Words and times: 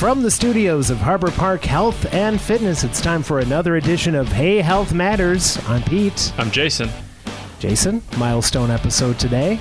From 0.00 0.22
the 0.22 0.30
studios 0.30 0.88
of 0.88 0.96
Harbor 0.96 1.30
Park 1.30 1.62
Health 1.62 2.10
and 2.14 2.40
Fitness, 2.40 2.84
it's 2.84 3.02
time 3.02 3.22
for 3.22 3.38
another 3.38 3.76
edition 3.76 4.14
of 4.14 4.28
Hey 4.28 4.62
Health 4.62 4.94
Matters. 4.94 5.58
I'm 5.68 5.82
Pete. 5.82 6.32
I'm 6.38 6.50
Jason. 6.50 6.88
Jason, 7.58 8.00
milestone 8.16 8.70
episode 8.70 9.18
today. 9.18 9.58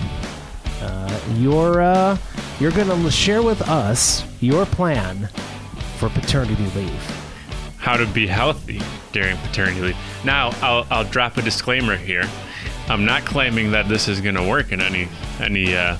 Uh, 0.81 1.20
you're 1.33 1.81
uh, 1.81 2.17
you're 2.57 2.71
going 2.71 2.88
to 2.88 3.12
share 3.12 3.44
with 3.44 3.62
us 3.63 4.23
your 4.41 4.66
plan 4.66 5.27
for 5.98 6.07
paternity 6.07 6.67
leave. 6.73 7.03
How 7.76 7.98
to 7.98 8.05
be 8.05 8.26
healthy 8.26 8.81
during 9.12 9.35
paternity 9.40 9.81
leave. 9.81 9.98
Now, 10.23 10.52
I'll, 10.62 10.88
I'll 10.90 11.03
drop 11.03 11.35
a 11.35 11.41
disclaimer 11.41 11.98
here. 11.98 12.23
I'm 12.88 13.03
not 13.03 13.26
claiming 13.26 13.71
that 13.71 13.90
this 13.90 14.08
is 14.08 14.21
going 14.21 14.35
to 14.35 14.48
work 14.48 14.71
in 14.71 14.80
any 14.80 15.09
any 15.41 15.76
uh, 15.76 15.98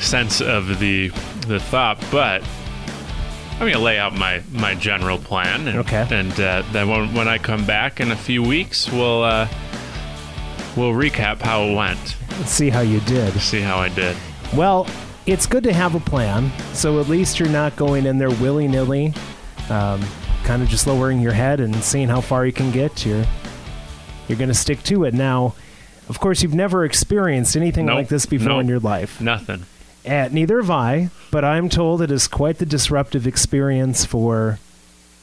sense 0.00 0.42
of 0.42 0.78
the 0.78 1.08
the 1.46 1.60
thought, 1.60 1.98
but 2.10 2.44
I'm 3.66 3.72
to 3.72 3.78
lay 3.78 3.98
out 3.98 4.14
my, 4.14 4.42
my 4.52 4.74
general 4.74 5.18
plan. 5.18 5.68
And, 5.68 5.78
Okay. 5.78 6.06
And 6.10 6.32
uh, 6.40 6.62
then 6.72 6.88
when, 6.88 7.14
when 7.14 7.28
I 7.28 7.38
come 7.38 7.64
back 7.64 8.00
in 8.00 8.10
a 8.10 8.16
few 8.16 8.42
weeks, 8.42 8.90
we'll 8.90 9.22
uh, 9.22 9.48
we'll 10.76 10.92
recap 10.92 11.40
how 11.40 11.64
it 11.64 11.74
went. 11.74 12.16
Let's 12.38 12.50
see 12.50 12.70
how 12.70 12.80
you 12.80 13.00
did. 13.00 13.32
See 13.40 13.60
how 13.60 13.78
I 13.78 13.88
did. 13.88 14.16
Well, 14.54 14.86
it's 15.26 15.46
good 15.46 15.62
to 15.64 15.72
have 15.72 15.94
a 15.94 16.00
plan, 16.00 16.50
so 16.72 16.98
at 17.00 17.08
least 17.08 17.38
you're 17.38 17.48
not 17.48 17.76
going 17.76 18.06
in 18.06 18.18
there 18.18 18.30
willy 18.30 18.66
nilly, 18.66 19.14
um, 19.70 20.02
kind 20.44 20.62
of 20.62 20.68
just 20.68 20.86
lowering 20.86 21.20
your 21.20 21.32
head 21.32 21.60
and 21.60 21.74
seeing 21.76 22.08
how 22.08 22.20
far 22.20 22.44
you 22.44 22.52
can 22.52 22.70
get. 22.72 23.06
You're 23.06 23.24
you're 24.28 24.38
going 24.38 24.48
to 24.48 24.54
stick 24.54 24.82
to 24.84 25.04
it. 25.04 25.14
Now, 25.14 25.54
of 26.08 26.18
course, 26.20 26.42
you've 26.42 26.54
never 26.54 26.84
experienced 26.84 27.56
anything 27.56 27.86
Nope. 27.86 27.96
like 27.96 28.08
this 28.08 28.26
before 28.26 28.48
Nope. 28.48 28.60
in 28.62 28.68
your 28.68 28.80
life. 28.80 29.20
Nothing. 29.20 29.66
Uh, 30.06 30.28
neither 30.32 30.60
have 30.60 30.70
I, 30.70 31.10
but 31.30 31.44
I'm 31.44 31.68
told 31.68 32.02
it 32.02 32.10
is 32.10 32.26
quite 32.26 32.58
the 32.58 32.66
disruptive 32.66 33.26
experience 33.26 34.04
for 34.04 34.58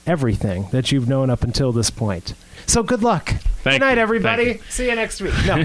everything 0.08 0.68
that 0.72 0.92
you've 0.92 1.08
known 1.08 1.30
up 1.30 1.44
until 1.44 1.72
this 1.72 1.90
point. 1.90 2.34
So 2.66 2.82
good 2.84 3.04
luck. 3.04 3.28
Thank 3.64 3.76
good 3.76 3.86
night, 3.86 3.98
you. 3.98 4.02
everybody. 4.02 4.46
Thank 4.54 4.72
See 4.72 4.90
you 4.90 4.96
next 4.96 5.22
week. 5.22 5.34
No, 5.46 5.56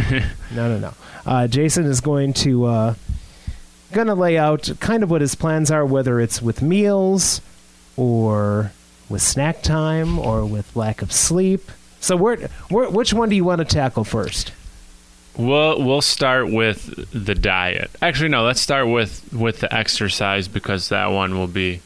no, 0.55 0.69
no, 0.69 0.78
no. 0.78 0.94
Uh, 1.25 1.47
Jason 1.47 1.84
is 1.84 2.00
going 2.00 2.33
to 2.34 2.64
uh, 2.64 2.94
going 3.92 4.08
to 4.08 4.14
lay 4.14 4.36
out 4.36 4.70
kind 4.80 5.03
of 5.03 5.11
what 5.11 5.20
his 5.20 5.34
plans 5.34 5.70
are, 5.70 5.86
whether 5.86 6.20
it's 6.20 6.42
with 6.42 6.60
meals 6.60 7.41
or 7.97 8.72
with 9.08 9.22
snack 9.22 9.62
time 9.62 10.19
or 10.19 10.44
with 10.44 10.75
lack 10.77 11.03
of 11.03 11.12
sleep. 11.12 11.70
So, 12.00 12.16
where, 12.16 12.36
where, 12.69 12.91
which 12.91 13.14
one 13.14 13.28
do 13.28 13.36
you 13.36 13.44
want 13.44 13.60
to 13.60 13.64
tackle 13.64 14.05
first? 14.05 14.53
We'll 15.36 15.82
we'll 15.82 16.02
start 16.02 16.50
with 16.50 17.10
the 17.10 17.34
diet. 17.34 17.90
Actually, 18.00 18.28
no. 18.28 18.44
Let's 18.44 18.60
start 18.60 18.88
with 18.88 19.32
with 19.32 19.60
the 19.60 19.74
exercise 19.74 20.46
because 20.46 20.91
that 20.91 21.06
one 21.06 21.36
will 21.36 21.48
be 21.48 21.80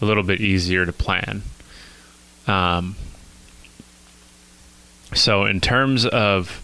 a 0.00 0.04
little 0.04 0.24
bit 0.24 0.40
easier 0.40 0.84
to 0.84 0.92
plan. 0.92 1.42
Um. 2.48 2.96
So 5.14 5.44
in 5.44 5.60
terms 5.60 6.04
of, 6.04 6.60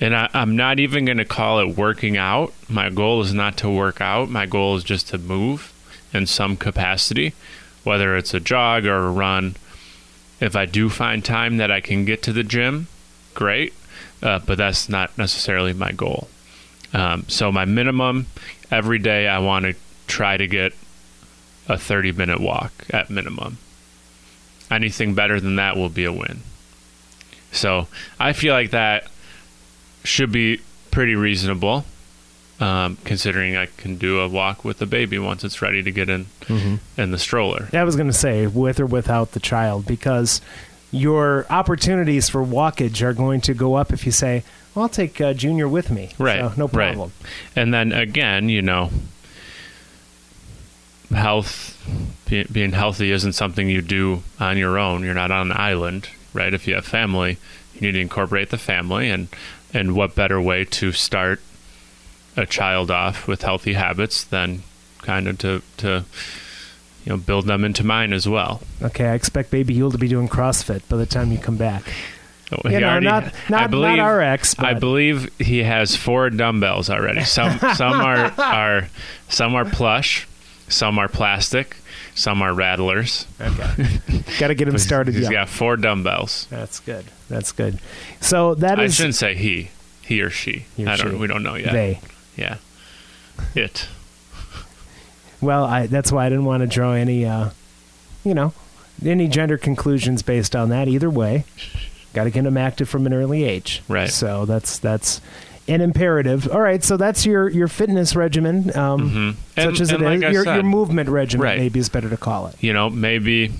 and 0.00 0.16
I, 0.16 0.28
I'm 0.34 0.56
not 0.56 0.80
even 0.80 1.04
going 1.04 1.18
to 1.18 1.24
call 1.24 1.60
it 1.60 1.76
working 1.76 2.16
out. 2.16 2.52
My 2.68 2.90
goal 2.90 3.20
is 3.20 3.32
not 3.32 3.56
to 3.58 3.70
work 3.70 4.00
out. 4.00 4.28
My 4.28 4.46
goal 4.46 4.74
is 4.76 4.82
just 4.82 5.08
to 5.10 5.18
move 5.18 5.72
in 6.12 6.26
some 6.26 6.56
capacity, 6.56 7.34
whether 7.84 8.16
it's 8.16 8.34
a 8.34 8.40
jog 8.40 8.84
or 8.84 9.06
a 9.06 9.12
run. 9.12 9.54
If 10.40 10.56
I 10.56 10.64
do 10.64 10.88
find 10.88 11.24
time 11.24 11.58
that 11.58 11.70
I 11.70 11.80
can 11.80 12.04
get 12.04 12.20
to 12.24 12.32
the 12.32 12.42
gym, 12.42 12.88
great 13.34 13.72
uh, 14.22 14.38
but 14.40 14.58
that's 14.58 14.88
not 14.88 15.16
necessarily 15.16 15.72
my 15.72 15.92
goal. 15.92 16.28
Um, 16.92 17.24
so 17.28 17.52
my 17.52 17.64
minimum 17.64 18.26
every 18.70 18.98
day, 18.98 19.28
I 19.28 19.38
want 19.38 19.64
to 19.64 19.74
try 20.06 20.36
to 20.36 20.46
get 20.46 20.72
a 21.68 21.78
30 21.78 22.12
minute 22.12 22.40
walk 22.40 22.72
at 22.90 23.10
minimum. 23.10 23.58
Anything 24.70 25.14
better 25.14 25.40
than 25.40 25.56
that 25.56 25.76
will 25.76 25.88
be 25.88 26.04
a 26.04 26.12
win. 26.12 26.40
So 27.52 27.88
I 28.18 28.32
feel 28.32 28.54
like 28.54 28.70
that 28.70 29.08
should 30.04 30.32
be 30.32 30.60
pretty 30.90 31.14
reasonable, 31.14 31.84
um, 32.60 32.96
considering 33.04 33.56
I 33.56 33.66
can 33.66 33.96
do 33.96 34.20
a 34.20 34.28
walk 34.28 34.64
with 34.64 34.78
the 34.78 34.86
baby 34.86 35.18
once 35.18 35.44
it's 35.44 35.60
ready 35.60 35.82
to 35.82 35.90
get 35.90 36.08
in 36.08 36.26
in 36.96 37.10
the 37.10 37.18
stroller. 37.18 37.68
I 37.72 37.84
was 37.84 37.96
going 37.96 38.06
to 38.08 38.12
say 38.12 38.46
with 38.46 38.80
or 38.80 38.86
without 38.86 39.32
the 39.32 39.40
child 39.40 39.86
because 39.86 40.40
your 40.90 41.46
opportunities 41.50 42.28
for 42.28 42.44
walkage 42.44 43.02
are 43.02 43.12
going 43.12 43.40
to 43.42 43.54
go 43.54 43.74
up 43.74 43.92
if 43.92 44.04
you 44.06 44.12
say, 44.12 44.42
well, 44.74 44.84
"I'll 44.84 44.88
take 44.88 45.20
uh, 45.20 45.32
Junior 45.34 45.68
with 45.68 45.90
me." 45.90 46.10
Right, 46.18 46.40
So, 46.40 46.52
no 46.56 46.64
right. 46.66 46.92
problem. 46.94 47.12
And 47.54 47.72
then 47.72 47.92
again, 47.92 48.48
you 48.48 48.62
know, 48.62 48.90
health, 51.14 51.76
be, 52.28 52.44
being 52.44 52.72
healthy 52.72 53.10
isn't 53.10 53.32
something 53.32 53.68
you 53.68 53.82
do 53.82 54.22
on 54.38 54.56
your 54.56 54.78
own. 54.78 55.02
You're 55.02 55.14
not 55.14 55.30
on 55.30 55.50
an 55.50 55.56
island, 55.56 56.08
right? 56.32 56.52
If 56.52 56.66
you 56.66 56.74
have 56.74 56.84
family, 56.84 57.38
you 57.74 57.80
need 57.80 57.92
to 57.92 58.00
incorporate 58.00 58.50
the 58.50 58.58
family, 58.58 59.10
and 59.10 59.28
and 59.72 59.94
what 59.94 60.14
better 60.14 60.40
way 60.40 60.64
to 60.64 60.92
start 60.92 61.40
a 62.36 62.46
child 62.46 62.90
off 62.90 63.26
with 63.26 63.42
healthy 63.42 63.72
habits 63.74 64.24
than 64.24 64.62
kind 64.98 65.26
of 65.28 65.38
to 65.38 65.62
to 65.78 66.04
you 67.04 67.10
know 67.10 67.16
build 67.16 67.46
them 67.46 67.64
into 67.64 67.84
mine 67.84 68.12
as 68.12 68.28
well. 68.28 68.60
Okay, 68.82 69.06
I 69.06 69.14
expect 69.14 69.50
Baby 69.50 69.74
Yule 69.74 69.90
to 69.90 69.98
be 69.98 70.08
doing 70.08 70.28
CrossFit 70.28 70.82
by 70.88 70.96
the 70.96 71.06
time 71.06 71.32
you 71.32 71.38
come 71.38 71.56
back. 71.56 71.82
Oh, 72.52 72.58
so 72.64 72.68
You 72.68 72.80
know, 72.80 72.88
already- 72.88 73.06
not 73.06 73.24
I 73.24 73.32
not, 73.48 73.70
believe- 73.70 73.96
not 73.98 74.06
RX, 74.08 74.54
but 74.54 74.64
I 74.66 74.74
believe 74.74 75.30
he 75.38 75.62
has 75.62 75.94
four 75.96 76.30
dumbbells 76.30 76.90
already. 76.90 77.22
Some 77.24 77.58
some 77.74 78.00
are 78.00 78.32
are 78.38 78.88
some 79.28 79.54
are 79.54 79.64
plush, 79.64 80.26
some 80.68 80.98
are 80.98 81.08
plastic, 81.08 81.76
some 82.14 82.42
are 82.42 82.52
rattlers. 82.52 83.26
okay. 83.40 83.88
got 84.40 84.48
to 84.48 84.54
get 84.56 84.66
him 84.66 84.78
started. 84.78 85.14
He's 85.14 85.24
Yeah, 85.24 85.30
got 85.30 85.48
four 85.48 85.76
dumbbells. 85.76 86.48
that's 86.50 86.80
good. 86.80 87.04
That's 87.28 87.52
good. 87.52 87.78
So 88.20 88.56
that 88.56 88.80
I 88.80 88.84
is 88.84 88.96
shouldn't 88.96 89.14
say 89.14 89.36
he, 89.36 89.70
he 90.02 90.20
or 90.20 90.30
she. 90.30 90.66
He 90.76 90.84
or 90.84 90.88
I 90.88 90.96
don't. 90.96 91.10
she. 91.12 91.16
We 91.16 91.28
don't 91.28 91.44
know 91.44 91.54
yet. 91.54 91.72
they. 91.72 92.00
Yeah. 92.36 92.56
It. 93.54 93.86
Well, 95.40 95.64
I, 95.64 95.86
that's 95.86 96.12
why 96.12 96.26
I 96.26 96.28
didn't 96.28 96.44
want 96.44 96.60
to 96.62 96.66
draw 96.66 96.92
any, 96.92 97.24
uh, 97.24 97.50
you 98.24 98.34
know, 98.34 98.52
any 99.04 99.28
gender 99.28 99.56
conclusions 99.56 100.22
based 100.22 100.54
on 100.54 100.68
that. 100.70 100.86
Either 100.88 101.08
way, 101.10 101.44
got 102.12 102.24
to 102.24 102.30
get 102.30 102.44
them 102.44 102.56
active 102.56 102.88
from 102.88 103.06
an 103.06 103.14
early 103.14 103.44
age. 103.44 103.82
Right. 103.88 104.10
So 104.10 104.44
that's 104.44 104.78
that's 104.78 105.20
an 105.68 105.80
imperative. 105.80 106.48
All 106.50 106.60
right. 106.60 106.82
So 106.84 106.96
that's 106.96 107.24
your 107.24 107.48
your 107.48 107.68
fitness 107.68 108.14
regimen, 108.16 108.76
um, 108.76 109.10
Mhm. 109.10 109.34
such 109.62 109.80
as 109.80 109.92
it 109.92 110.00
like 110.00 110.22
is. 110.22 110.32
Your, 110.32 110.44
said- 110.44 110.54
your 110.56 110.64
movement 110.64 111.08
regimen, 111.08 111.44
Right. 111.44 111.58
maybe 111.58 111.78
is 111.80 111.88
better 111.88 112.10
to 112.10 112.16
call 112.16 112.46
it. 112.48 112.56
You 112.60 112.72
know, 112.72 112.90
maybe 112.90 113.52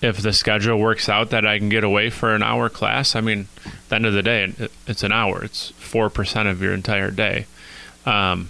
if 0.00 0.16
the 0.22 0.32
schedule 0.32 0.78
works 0.78 1.08
out 1.08 1.30
that 1.30 1.46
I 1.46 1.58
can 1.58 1.68
get 1.68 1.84
away 1.84 2.10
for 2.10 2.34
an 2.34 2.42
hour 2.42 2.68
class. 2.68 3.14
I 3.14 3.20
mean, 3.20 3.46
at 3.66 3.72
the 3.88 3.94
end 3.96 4.06
of 4.06 4.12
the 4.14 4.22
day, 4.22 4.44
it, 4.58 4.72
it's 4.86 5.02
an 5.02 5.12
hour. 5.12 5.44
It's 5.44 5.70
four 5.78 6.08
percent 6.10 6.48
of 6.48 6.62
your 6.62 6.72
entire 6.72 7.10
day. 7.10 7.46
Um, 8.06 8.48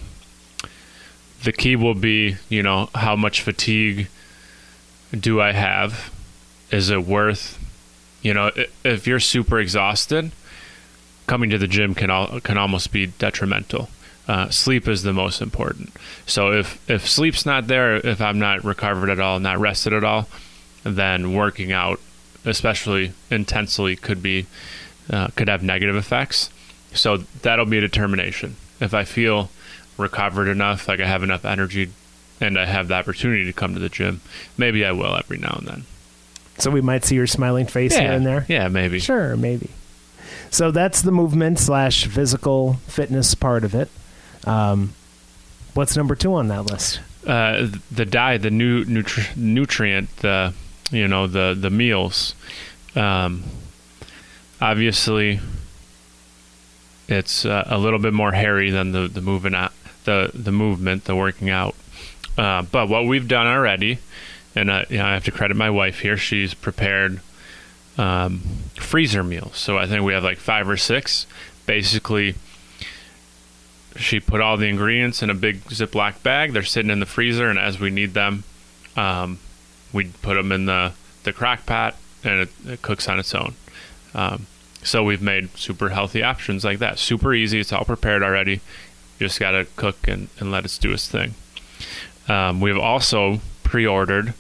the 1.43 1.53
key 1.53 1.77
will 1.77 1.95
be, 1.95 2.37
you 2.49 2.63
know, 2.63 2.89
how 2.95 3.17
much 3.17 3.41
fatigue 3.41 4.09
do 5.19 5.41
I 5.41 5.53
have? 5.53 6.13
Is 6.71 6.91
it 6.91 7.05
worth, 7.05 7.59
you 8.23 8.33
know, 8.33 8.51
if 8.85 9.07
you're 9.07 9.21
super 9.21 9.59
exhausted, 9.59 10.33
coming 11.27 11.51
to 11.51 11.59
the 11.59 11.69
gym 11.69 11.95
can 11.95 12.11
al- 12.11 12.41
can 12.41 12.59
almost 12.59 12.93
be 12.93 13.07
detrimental. 13.07 13.89
Uh, 14.29 14.49
sleep 14.51 14.87
is 14.87 15.03
the 15.03 15.13
most 15.13 15.41
important. 15.41 15.93
So 16.27 16.53
if 16.53 16.79
if 16.89 17.09
sleep's 17.09 17.45
not 17.45 17.67
there, 17.67 17.97
if 17.97 18.21
I'm 18.21 18.39
not 18.39 18.65
recovered 18.65 19.11
at 19.11 19.21
all, 19.21 19.41
not 19.41 19.59
rested 19.59 19.93
at 19.93 20.05
all, 20.05 20.29
then 20.85 21.35
working 21.35 21.73
out, 21.73 22.01
especially 22.45 23.13
intensely, 23.31 23.97
could 23.97 24.23
be 24.23 24.47
uh, 25.11 25.29
could 25.37 25.49
have 25.49 25.63
negative 25.63 25.97
effects. 25.97 26.51
So 26.95 27.19
that'll 27.43 27.67
be 27.67 27.79
a 27.79 27.81
determination. 27.81 28.57
If 28.81 28.95
I 28.95 29.05
feel 29.05 29.51
recovered 30.03 30.49
enough, 30.49 30.89
like 30.89 31.01
I 31.01 31.07
have 31.07 31.23
enough 31.23 31.45
energy, 31.45 31.91
and 32.41 32.59
I 32.59 32.67
have 32.67 32.89
the 32.89 32.95
opportunity 32.95 33.45
to 33.45 33.53
come 33.53 33.75
to 33.75 33.81
the 33.81 33.89
gym, 33.89 34.21
maybe 34.59 34.85
I 34.85 34.93
will 34.93 35.17
every 35.17 35.39
now 35.39 35.55
and 35.59 35.67
then. 35.67 35.85
So 36.59 36.71
we 36.71 36.81
might 36.83 37.05
see 37.05 37.15
your 37.15 37.27
smiling 37.27 37.67
face 37.67 37.97
here 37.97 38.13
and 38.13 38.27
there. 38.27 38.45
Yeah, 38.49 38.69
maybe. 38.69 38.99
Sure, 38.99 39.37
maybe. 39.37 39.71
So 40.51 40.71
that's 40.71 41.01
the 41.01 41.13
movement 41.13 41.59
slash 41.59 42.07
physical 42.07 42.75
fitness 42.87 43.35
part 43.35 43.65
of 43.65 43.75
it. 43.75 43.89
Um, 44.45 44.93
what's 45.75 45.97
number 45.97 46.15
two 46.15 46.35
on 46.35 46.49
that 46.49 46.67
list? 46.67 47.01
uh, 47.27 47.69
the 47.91 48.05
diet, 48.05 48.43
the 48.43 48.51
new 48.51 48.85
nutri- 48.85 49.37
nutrient, 49.37 50.15
the 50.19 50.53
you 50.91 51.09
know 51.09 51.27
the 51.27 51.57
the 51.59 51.71
meals. 51.71 52.35
Um, 52.95 53.45
obviously, 54.61 55.41
it's 57.09 57.45
uh, 57.45 57.65
a 57.67 57.79
little 57.79 57.99
bit 57.99 58.13
more 58.13 58.33
hairy 58.33 58.71
than 58.71 58.93
the 58.93 59.09
the 59.09 59.21
moving 59.21 59.55
out, 59.55 59.73
the 60.05 60.31
the 60.35 60.53
movement, 60.53 61.05
the 61.05 61.17
working 61.17 61.51
out. 61.51 61.75
Uh, 62.37 62.63
but 62.63 62.89
what 62.89 63.07
we've 63.07 63.29
done 63.29 63.47
already, 63.47 63.99
and 64.55 64.71
uh, 64.71 64.85
you 64.89 64.99
know, 64.99 65.05
I 65.05 65.13
have 65.15 65.25
to 65.25 65.31
credit 65.33 65.57
my 65.57 65.71
wife 65.71 66.01
here. 66.01 66.17
She's 66.17 66.55
prepared 66.55 67.21
um, 67.99 68.41
freezer 68.77 69.23
meals. 69.23 69.57
So 69.57 69.79
I 69.79 69.87
think 69.87 70.03
we 70.03 70.13
have 70.13 70.25
like 70.25 70.39
five 70.39 70.69
or 70.69 70.77
six. 70.77 71.27
Basically, 71.67 72.35
she 73.97 74.21
put 74.21 74.41
all 74.41 74.57
the 74.57 74.69
ingredients 74.69 75.23
in 75.23 75.31
a 75.31 75.35
big 75.35 75.63
Ziploc 75.65 76.23
bag. 76.23 76.53
They're 76.53 76.63
sitting 76.63 76.91
in 76.91 77.01
the 77.01 77.07
freezer, 77.07 77.51
and 77.51 77.59
as 77.59 77.79
we 77.79 77.91
need 77.91 78.15
them, 78.15 78.45
um, 78.97 79.39
we 79.93 80.07
put 80.07 80.35
them 80.35 80.53
in 80.53 80.67
the 80.67 80.93
the 81.25 81.33
crock 81.33 81.67
pot 81.67 81.97
and 82.25 82.41
it, 82.41 82.49
it 82.67 82.83
cooks 82.83 83.09
on 83.09 83.19
its 83.19 83.35
own. 83.35 83.55
Um, 84.15 84.47
so 84.83 85.05
we've 85.05 85.23
made 85.23 85.57
super 85.57 85.91
healthy 85.91 86.23
options 86.23 86.65
like 86.65 86.81
that. 86.81 86.99
Super 86.99 87.33
easy. 87.35 87.61
It's 87.61 87.73
all 87.73 87.85
prepared 87.85 88.23
already. 88.23 88.61
You 89.23 89.29
just 89.29 89.39
got 89.39 89.53
to 89.53 89.67
cook 89.77 90.09
and, 90.09 90.27
and 90.41 90.51
let 90.51 90.65
it 90.65 90.77
do 90.81 90.91
its 90.91 91.07
thing. 91.07 91.35
Um, 92.29 92.61
we've 92.61 92.77
also 92.77 93.41
pre-ordered 93.63 94.35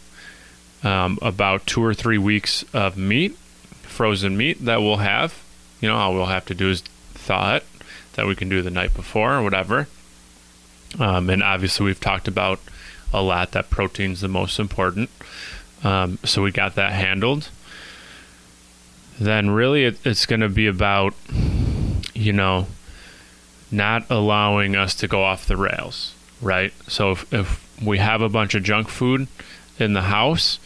um, 0.82 1.20
about 1.22 1.68
two 1.68 1.84
or 1.84 1.94
three 1.94 2.18
weeks 2.18 2.64
of 2.74 2.96
meat, 2.96 3.36
frozen 3.82 4.36
meat 4.36 4.64
that 4.64 4.80
we'll 4.80 4.96
have. 4.96 5.40
You 5.80 5.88
know, 5.88 5.94
all 5.94 6.14
we'll 6.14 6.26
have 6.26 6.46
to 6.46 6.54
do 6.54 6.68
is 6.68 6.80
thaw 7.14 7.54
it. 7.54 7.64
That 8.14 8.26
we 8.26 8.34
can 8.34 8.48
do 8.48 8.60
the 8.60 8.72
night 8.72 8.92
before 8.92 9.34
or 9.34 9.44
whatever. 9.44 9.86
Um, 10.98 11.30
and 11.30 11.44
obviously, 11.44 11.86
we've 11.86 12.00
talked 12.00 12.26
about 12.26 12.58
a 13.12 13.22
lot 13.22 13.52
that 13.52 13.70
protein's 13.70 14.20
the 14.20 14.26
most 14.26 14.58
important. 14.58 15.10
Um, 15.84 16.18
so 16.24 16.42
we 16.42 16.50
got 16.50 16.74
that 16.74 16.92
handled. 16.92 17.50
Then 19.20 19.50
really, 19.50 19.84
it, 19.84 20.04
it's 20.04 20.26
going 20.26 20.40
to 20.40 20.48
be 20.48 20.66
about, 20.66 21.14
you 22.14 22.32
know, 22.32 22.66
not 23.72 24.04
allowing 24.10 24.76
us 24.76 24.94
to 24.96 25.08
go 25.08 25.24
off 25.24 25.46
the 25.46 25.56
rails, 25.56 26.14
right? 26.40 26.72
So 26.86 27.12
if, 27.12 27.32
if 27.32 27.82
we 27.82 27.98
have 27.98 28.20
a 28.20 28.28
bunch 28.28 28.54
of 28.54 28.62
junk 28.62 28.88
food 28.88 29.26
in 29.78 29.94
the 29.94 30.02
house 30.02 30.58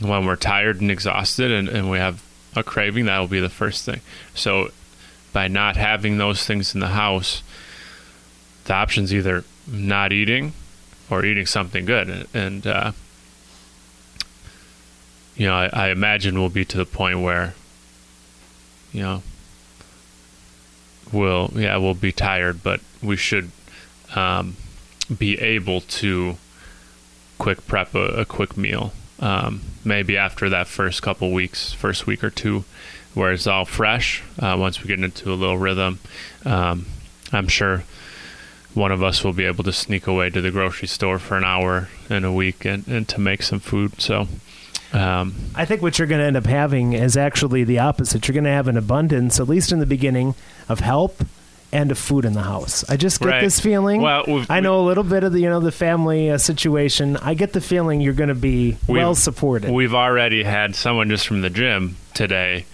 when 0.00 0.26
we're 0.26 0.36
tired 0.36 0.80
and 0.80 0.90
exhausted 0.90 1.50
and, 1.50 1.68
and 1.68 1.90
we 1.90 1.98
have 1.98 2.22
a 2.54 2.62
craving, 2.62 3.06
that 3.06 3.18
will 3.18 3.26
be 3.26 3.40
the 3.40 3.48
first 3.48 3.84
thing. 3.84 4.00
So 4.34 4.70
by 5.32 5.48
not 5.48 5.76
having 5.76 6.18
those 6.18 6.44
things 6.44 6.74
in 6.74 6.80
the 6.80 6.88
house, 6.88 7.42
the 8.64 8.74
option's 8.74 9.14
either 9.14 9.44
not 9.66 10.12
eating 10.12 10.52
or 11.10 11.24
eating 11.24 11.46
something 11.46 11.84
good. 11.84 12.26
And, 12.34 12.66
uh, 12.66 12.92
you 15.36 15.46
know, 15.46 15.54
I, 15.54 15.70
I 15.72 15.88
imagine 15.90 16.38
we'll 16.38 16.50
be 16.50 16.64
to 16.66 16.76
the 16.76 16.84
point 16.84 17.20
where, 17.20 17.54
you 18.92 19.02
know, 19.02 19.22
we'll, 21.12 21.50
yeah, 21.54 21.76
we'll 21.76 21.94
be 21.94 22.12
tired, 22.12 22.62
but 22.62 22.80
we 23.02 23.16
should 23.16 23.50
um, 24.14 24.56
be 25.16 25.38
able 25.40 25.80
to 25.82 26.36
quick 27.38 27.66
prep 27.66 27.94
a, 27.94 28.20
a 28.20 28.24
quick 28.24 28.56
meal. 28.56 28.92
Um, 29.18 29.60
maybe 29.84 30.16
after 30.16 30.48
that 30.48 30.66
first 30.66 31.02
couple 31.02 31.32
weeks, 31.32 31.72
first 31.72 32.06
week 32.06 32.24
or 32.24 32.30
two, 32.30 32.64
where 33.14 33.32
it's 33.32 33.46
all 33.46 33.64
fresh. 33.64 34.22
Uh, 34.38 34.56
once 34.58 34.82
we 34.82 34.88
get 34.88 35.02
into 35.02 35.32
a 35.32 35.34
little 35.34 35.58
rhythm, 35.58 35.98
um, 36.44 36.86
I'm 37.32 37.48
sure 37.48 37.84
one 38.74 38.92
of 38.92 39.02
us 39.02 39.24
will 39.24 39.32
be 39.32 39.44
able 39.44 39.64
to 39.64 39.72
sneak 39.72 40.06
away 40.06 40.30
to 40.30 40.40
the 40.40 40.50
grocery 40.50 40.88
store 40.88 41.18
for 41.18 41.36
an 41.36 41.44
hour 41.44 41.88
in 42.08 42.24
a 42.24 42.32
week 42.32 42.64
and, 42.64 42.86
and 42.86 43.08
to 43.08 43.20
make 43.20 43.42
some 43.42 43.60
food. 43.60 44.00
So, 44.00 44.28
um, 44.92 45.34
I 45.54 45.64
think 45.64 45.82
what 45.82 45.98
you're 45.98 46.08
going 46.08 46.20
to 46.20 46.26
end 46.26 46.36
up 46.36 46.46
having 46.46 46.92
is 46.94 47.16
actually 47.16 47.64
the 47.64 47.78
opposite. 47.80 48.26
You're 48.26 48.34
going 48.34 48.44
to 48.44 48.50
have 48.50 48.68
an 48.68 48.76
abundance, 48.76 49.38
at 49.40 49.48
least 49.48 49.72
in 49.72 49.78
the 49.78 49.86
beginning, 49.86 50.34
of 50.68 50.80
help 50.80 51.22
and 51.72 51.92
of 51.92 51.98
food 51.98 52.24
in 52.24 52.32
the 52.32 52.42
house. 52.42 52.84
I 52.90 52.96
just 52.96 53.20
get 53.20 53.28
Right. 53.28 53.40
this 53.40 53.60
feeling. 53.60 54.02
Well, 54.02 54.44
I 54.50 54.58
know 54.58 54.80
a 54.80 54.86
little 54.86 55.04
bit 55.04 55.22
of 55.22 55.32
the 55.32 55.40
you 55.40 55.48
know 55.48 55.60
the 55.60 55.70
family 55.70 56.30
uh, 56.30 56.38
situation. 56.38 57.16
I 57.18 57.34
get 57.34 57.52
the 57.52 57.60
feeling 57.60 58.00
you're 58.00 58.12
going 58.14 58.28
to 58.30 58.34
be 58.34 58.76
well 58.88 59.14
supported. 59.14 59.70
we've 59.70 59.94
already 59.94 60.42
had 60.42 60.74
someone 60.74 61.08
just 61.08 61.26
from 61.28 61.42
the 61.42 61.50
gym 61.50 61.96
today 62.14 62.64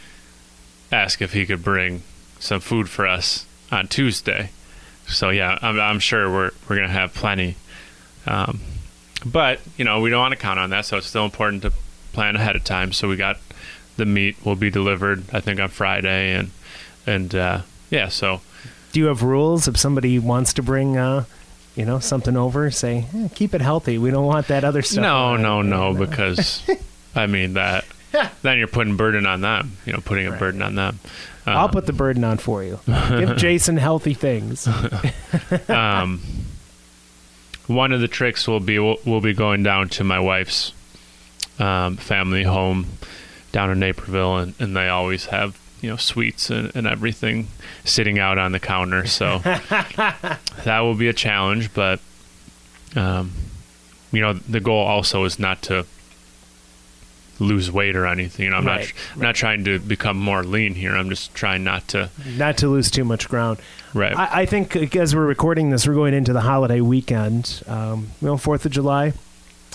ask 0.91 1.21
if 1.21 1.33
he 1.35 1.45
could 1.45 1.63
bring 1.63 2.03
some 2.39 2.61
food 2.61 2.89
for 2.89 3.07
us 3.07 3.45
on 3.71 3.89
Tuesday. 3.89 4.51
So 5.09 5.29
yeah, 5.31 5.59
I'm, 5.61 5.79
I'm 5.79 5.99
sure 5.99 6.31
we're 6.33 6.51
we're 6.69 6.77
gonna 6.77 6.89
have 6.89 7.13
plenty. 7.13 7.57
Um, 8.27 8.61
but 9.27 9.61
you 9.77 9.85
know, 9.85 10.01
we 10.01 10.09
don't 10.09 10.21
want 10.21 10.33
to 10.33 10.39
count 10.39 10.59
on 10.59 10.71
that, 10.71 10.87
so 10.87 10.97
it's 10.97 11.07
still 11.07 11.25
important 11.27 11.63
to 11.63 11.73
plan 12.17 12.35
ahead 12.35 12.57
of 12.57 12.65
time. 12.65 12.93
So 12.93 13.09
we 13.09 13.17
got 13.17 13.37
the 13.99 14.07
meat 14.07 14.37
will 14.45 14.57
be 14.57 14.71
delivered, 14.71 15.25
I 15.33 15.41
think, 15.41 15.61
on 15.61 15.69
Friday, 15.69 16.33
and 16.35 16.51
and 17.07 17.35
uh, 17.35 17.61
yeah, 17.91 18.09
so 18.09 18.41
Do 18.93 19.01
you 19.01 19.07
have 19.07 19.23
rules 19.23 19.69
if 19.69 19.77
somebody 19.77 20.19
wants 20.19 20.55
to 20.55 20.63
bring? 20.63 20.97
Uh, 20.97 21.25
you 21.77 21.85
know, 21.85 21.99
something 21.99 22.39
over, 22.39 22.71
say, 22.71 23.05
eh, 23.15 23.29
keep 23.35 23.53
it 23.55 23.61
healthy. 23.61 23.99
We 23.99 24.11
don't 24.11 24.25
want 24.25 24.47
that 24.49 24.65
other 24.65 24.81
stuff. 24.81 25.03
no, 25.03 25.35
around." 25.35 25.43
no, 25.43 25.61
no, 25.93 25.95
because 25.95 26.63
I 27.15 27.27
mean 27.27 27.53
that 27.53 27.85
then 28.43 28.57
you're 28.57 28.67
putting 28.67 28.97
burden 28.97 29.27
on 29.27 29.43
them. 29.43 29.77
You 29.85 29.93
know, 29.93 30.01
putting 30.01 30.27
a 30.27 30.31
Right. 30.31 30.41
burden 30.41 30.63
on 30.63 30.75
them. 30.75 30.99
I'll 31.45 31.67
Um, 31.67 31.71
put 31.71 31.85
the 31.87 31.93
burden 31.93 32.25
on 32.25 32.39
for 32.39 32.65
you. 32.65 32.81
Give 32.87 33.37
Jason 33.45 33.77
healthy 33.77 34.15
things. 34.15 34.67
um, 35.69 36.21
one 37.67 37.93
of 37.93 38.01
the 38.01 38.09
tricks 38.09 38.49
will 38.49 38.59
be 38.61 38.79
we'll, 38.79 38.97
we'll 39.05 39.21
be 39.21 39.35
going 39.35 39.63
down 39.63 39.89
to 39.91 40.05
my 40.05 40.19
wife's 40.19 40.73
um, 41.59 41.97
family 41.97 42.43
home 42.43 42.87
down 43.53 43.71
in 43.71 43.79
Naperville, 43.79 44.37
and, 44.37 44.55
and 44.59 44.77
they 44.77 44.89
always 44.89 45.27
have 45.27 45.59
you 45.81 45.91
know 45.91 45.97
sweets 45.97 46.51
and, 46.51 46.75
and 46.75 46.87
everything 46.87 47.49
sitting 47.85 48.19
out 48.19 48.39
on 48.39 48.53
the 48.53 48.61
counter. 48.61 49.07
So 49.07 49.39
that 50.65 50.81
will 50.81 50.95
be 50.95 51.09
a 51.09 51.13
challenge, 51.13 51.73
but 51.75 52.01
um, 52.95 53.33
you 54.13 54.21
know 54.21 54.33
the 54.33 54.61
goal 54.61 54.85
also 54.87 55.25
is 55.25 55.39
not 55.39 55.63
to 55.63 55.87
lose 57.39 57.71
weight 57.71 57.97
or 57.97 58.07
anything. 58.07 58.45
You 58.45 58.51
know, 58.51 58.57
I'm 58.57 58.67
Right, 58.67 58.81
not 58.81 59.15
I'm 59.17 59.23
not 59.23 59.35
trying 59.35 59.65
to 59.65 59.79
become 59.79 60.19
more 60.19 60.43
lean 60.43 60.75
here. 60.75 60.97
I'm 60.97 61.11
just 61.11 61.35
trying 61.35 61.65
not 61.65 61.89
to. 61.89 62.11
Not 62.37 62.59
to 62.59 62.69
lose 62.69 62.91
too 62.91 63.05
much 63.05 63.29
ground. 63.29 63.59
Right. 63.95 64.17
I, 64.17 64.43
I 64.43 64.47
think 64.47 64.77
uh, 64.77 64.87
as 64.99 65.15
we're 65.15 65.27
recording 65.27 65.71
this, 65.71 65.87
we're 65.87 65.95
going 65.95 66.15
into 66.15 66.33
the 66.33 66.41
holiday 66.41 66.81
weekend. 66.81 67.63
Um, 67.67 68.09
you 68.21 68.29
know, 68.29 68.37
Fourth 68.37 68.65
of 68.67 68.73
July. 68.73 69.13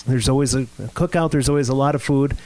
There's 0.06 0.28
always 0.28 0.54
a, 0.54 0.62
cookout. 0.94 1.30
There's 1.30 1.48
always 1.48 1.68
a 1.68 1.74
lot 1.74 1.94
of 1.94 2.02
food. 2.02 2.36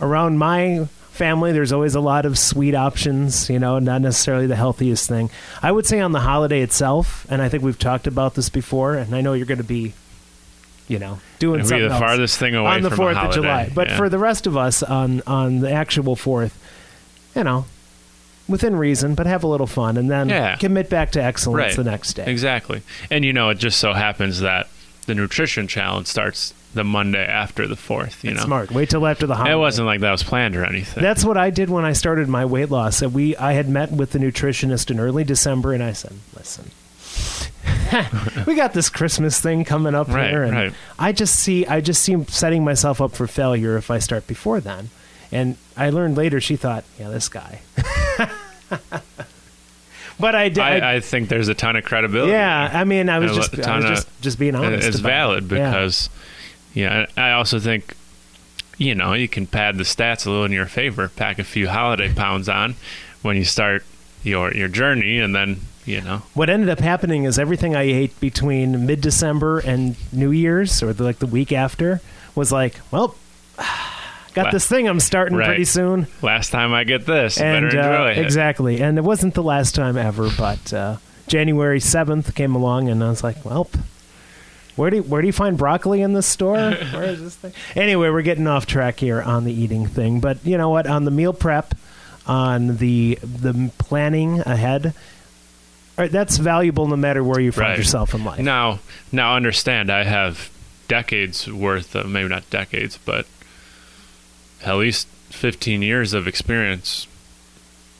Around 0.00 0.38
my 0.38 0.88
family, 1.12 1.52
there's 1.52 1.72
always 1.72 1.94
a 1.94 2.00
lot 2.00 2.26
of 2.26 2.36
sweet 2.38 2.74
options. 2.74 3.48
You 3.48 3.58
know, 3.60 3.78
not 3.78 4.00
necessarily 4.00 4.46
the 4.48 4.56
healthiest 4.56 5.08
thing. 5.08 5.30
I 5.62 5.70
would 5.70 5.86
say 5.86 6.00
on 6.00 6.12
the 6.12 6.20
holiday 6.20 6.62
itself, 6.62 7.26
and 7.30 7.40
I 7.40 7.48
think 7.48 7.62
we've 7.62 7.78
talked 7.78 8.06
about 8.08 8.34
this 8.34 8.48
before. 8.48 8.94
And 8.96 9.14
I 9.14 9.20
know 9.20 9.34
you're 9.34 9.46
going 9.46 9.58
to 9.58 9.64
be, 9.64 9.94
you 10.88 10.98
know, 10.98 11.20
doing 11.38 11.60
It'll 11.60 11.64
be 11.64 11.68
something 11.68 11.88
the 11.88 11.94
else 11.94 12.00
farthest 12.00 12.38
thing 12.38 12.54
away 12.56 12.72
on 12.72 12.82
the 12.82 12.90
Fourth 12.90 13.16
of. 13.16 13.32
July. 13.32 13.70
But 13.72 13.88
Yeah. 13.90 13.96
for 13.96 14.08
the 14.08 14.18
rest 14.18 14.46
of 14.48 14.56
us 14.56 14.82
on 14.82 15.22
on 15.28 15.60
the 15.60 15.70
actual 15.70 16.16
Fourth, 16.16 16.58
you 17.36 17.44
know, 17.44 17.66
within 18.48 18.74
reason, 18.76 19.14
but 19.14 19.26
have 19.26 19.44
a 19.44 19.46
little 19.46 19.66
fun, 19.68 19.96
and 19.96 20.10
then 20.10 20.28
Yeah. 20.28 20.56
commit 20.56 20.90
back 20.90 21.12
to 21.12 21.22
excellence 21.22 21.58
Right. 21.58 21.76
the 21.76 21.88
next 21.90 22.14
day. 22.14 22.24
Exactly. 22.26 22.82
And 23.12 23.24
you 23.24 23.32
know, 23.32 23.50
it 23.50 23.58
just 23.58 23.78
so 23.78 23.92
happens 23.92 24.40
that 24.40 24.66
the 25.04 25.14
nutrition 25.14 25.68
challenge 25.68 26.06
starts 26.06 26.54
the 26.74 26.82
Monday 26.84 27.24
after 27.24 27.66
the 27.68 27.76
fourth. 27.76 28.24
You 28.24 28.34
know, 28.34 28.42
smart. 28.44 28.70
Wait 28.72 28.90
till 28.90 29.06
after 29.06 29.26
the 29.26 29.34
holiday. 29.36 29.52
it 29.54 29.58
wasn't 29.58 29.86
like 29.86 30.00
that 30.00 30.10
was 30.10 30.22
planned 30.24 30.56
or 30.56 30.64
anything. 30.64 31.02
That's 31.02 31.24
what 31.24 31.36
I 31.36 31.50
did 31.50 31.70
when 31.70 31.84
I 31.84 31.92
started 31.92 32.28
my 32.28 32.44
weight 32.44 32.70
loss. 32.70 33.02
Uh, 33.02 33.08
We 33.08 33.36
I 33.36 33.52
had 33.52 33.68
met 33.68 33.92
with 33.92 34.10
the 34.12 34.18
nutritionist 34.18 34.90
in 34.90 34.98
early 34.98 35.22
December, 35.24 35.72
and 35.72 35.82
I 35.82 35.92
said, 35.92 36.14
"Listen, 36.36 36.70
we 38.46 38.56
got 38.56 38.72
this 38.72 38.88
Christmas 38.88 39.40
thing 39.40 39.64
coming 39.64 39.94
up 39.94 40.08
Right, 40.08 40.30
here, 40.30 40.42
and 40.42 40.54
right. 40.54 40.72
I 40.98 41.12
just 41.12 41.36
see 41.36 41.64
I 41.66 41.80
just 41.80 42.02
see 42.02 42.24
setting 42.24 42.64
myself 42.64 43.00
up 43.00 43.12
for 43.12 43.26
failure 43.26 43.76
if 43.76 43.90
I 43.90 43.98
start 44.00 44.26
before 44.26 44.58
then." 44.60 44.90
And 45.32 45.56
I 45.76 45.90
learned 45.90 46.16
later 46.16 46.40
she 46.40 46.56
thought, 46.56 46.84
"Yeah, 46.98 47.08
this 47.10 47.28
guy." 47.28 47.60
but 50.18 50.34
I 50.34 50.48
did. 50.48 50.58
I, 50.58 50.94
I 50.96 51.00
think 51.00 51.28
there's 51.28 51.48
a 51.48 51.54
ton 51.54 51.76
of 51.76 51.84
credibility. 51.84 52.32
yeah, 52.32 52.70
I 52.72 52.84
mean, 52.84 53.08
I 53.08 53.18
was 53.18 53.32
And 53.32 53.40
just 53.40 53.66
I 53.68 53.76
was 53.76 53.84
of- 53.84 53.90
just 53.90 54.20
just 54.22 54.38
being 54.38 54.54
honest. 54.54 54.86
it's 54.88 54.98
about 55.00 55.08
valid 55.08 55.52
it. 55.52 55.56
Yeah. 55.56 55.70
because, 55.70 56.10
yeah, 56.74 57.06
I 57.16 57.32
also 57.32 57.58
think, 57.58 57.94
you 58.78 58.94
know, 58.94 59.12
you 59.12 59.28
can 59.28 59.46
pad 59.46 59.76
the 59.78 59.84
stats 59.84 60.26
a 60.26 60.30
little 60.30 60.44
in 60.44 60.52
your 60.52 60.66
favor, 60.66 61.08
pack 61.08 61.38
a 61.38 61.44
few 61.44 61.68
holiday 61.68 62.12
pounds 62.12 62.48
on 62.48 62.74
when 63.22 63.36
you 63.36 63.44
start 63.44 63.84
your 64.22 64.52
your 64.54 64.68
journey, 64.68 65.18
and 65.18 65.34
then 65.34 65.60
you 65.86 66.00
know, 66.00 66.22
what 66.32 66.48
ended 66.48 66.70
up 66.70 66.80
happening 66.80 67.24
is 67.24 67.38
everything 67.38 67.76
I 67.76 67.82
ate 67.82 68.18
between 68.18 68.86
mid 68.86 69.02
December 69.02 69.58
and 69.58 69.96
New 70.12 70.30
Year's, 70.30 70.82
or 70.82 70.92
the, 70.94 71.04
like 71.04 71.18
the 71.18 71.26
week 71.26 71.52
after, 71.52 72.00
was 72.34 72.50
like, 72.50 72.80
well, 72.90 73.16
got 74.34 74.52
this 74.52 74.66
thing 74.66 74.88
I'm 74.88 75.00
starting 75.00 75.36
Right. 75.38 75.46
pretty 75.46 75.64
soon, 75.64 76.06
last 76.22 76.50
time 76.50 76.72
I 76.74 76.84
get 76.84 77.06
this, 77.06 77.38
and 77.40 77.66
better 77.70 77.78
enjoy 77.78 78.04
uh, 78.04 78.10
it. 78.10 78.18
exactly. 78.18 78.80
And 78.82 78.98
it 78.98 79.04
wasn't 79.04 79.34
the 79.34 79.42
last 79.42 79.74
time 79.74 79.96
ever, 79.96 80.28
but 80.36 80.72
uh, 80.72 80.96
January 81.26 81.80
seventh 81.80 82.34
came 82.34 82.54
along, 82.54 82.88
and 82.88 83.02
I 83.02 83.08
was 83.08 83.22
like, 83.24 83.44
well. 83.44 83.68
Where 84.76 84.90
do 84.90 84.96
you, 84.96 85.02
where 85.04 85.20
do 85.22 85.28
you 85.28 85.32
find 85.32 85.56
broccoli 85.56 86.02
in 86.02 86.14
this 86.14 86.26
store? 86.26 86.56
Where 86.72 87.04
is 87.04 87.22
this 87.22 87.36
thing? 87.36 87.52
Anyway, 87.76 88.08
we're 88.08 88.22
getting 88.22 88.48
off 88.48 88.66
track 88.66 88.98
here 88.98 89.22
on 89.22 89.44
the 89.44 89.52
eating 89.52 89.86
thing, 89.86 90.18
but 90.18 90.44
you 90.44 90.58
know 90.58 90.68
what? 90.68 90.88
On 90.88 91.04
the 91.04 91.12
meal 91.12 91.32
prep, 91.32 91.76
on 92.26 92.78
the 92.78 93.16
the 93.22 93.70
planning 93.78 94.40
ahead, 94.40 94.86
all 94.86 94.92
right, 96.02 96.10
that's 96.10 96.38
valuable 96.38 96.88
no 96.88 96.96
matter 96.96 97.22
where 97.22 97.38
you 97.38 97.52
find 97.52 97.68
Right. 97.68 97.78
yourself 97.78 98.14
in 98.14 98.24
life. 98.24 98.40
Now, 98.40 98.80
now 99.12 99.36
understand, 99.36 99.92
I 99.92 100.02
have 100.02 100.50
decades 100.88 101.46
worth 101.46 101.94
of 101.94 102.08
maybe 102.08 102.28
not 102.28 102.50
decades, 102.50 102.98
but 103.04 103.26
at 104.64 104.74
least 104.74 105.06
15 105.30 105.82
years 105.82 106.14
of 106.14 106.26
experience 106.26 107.06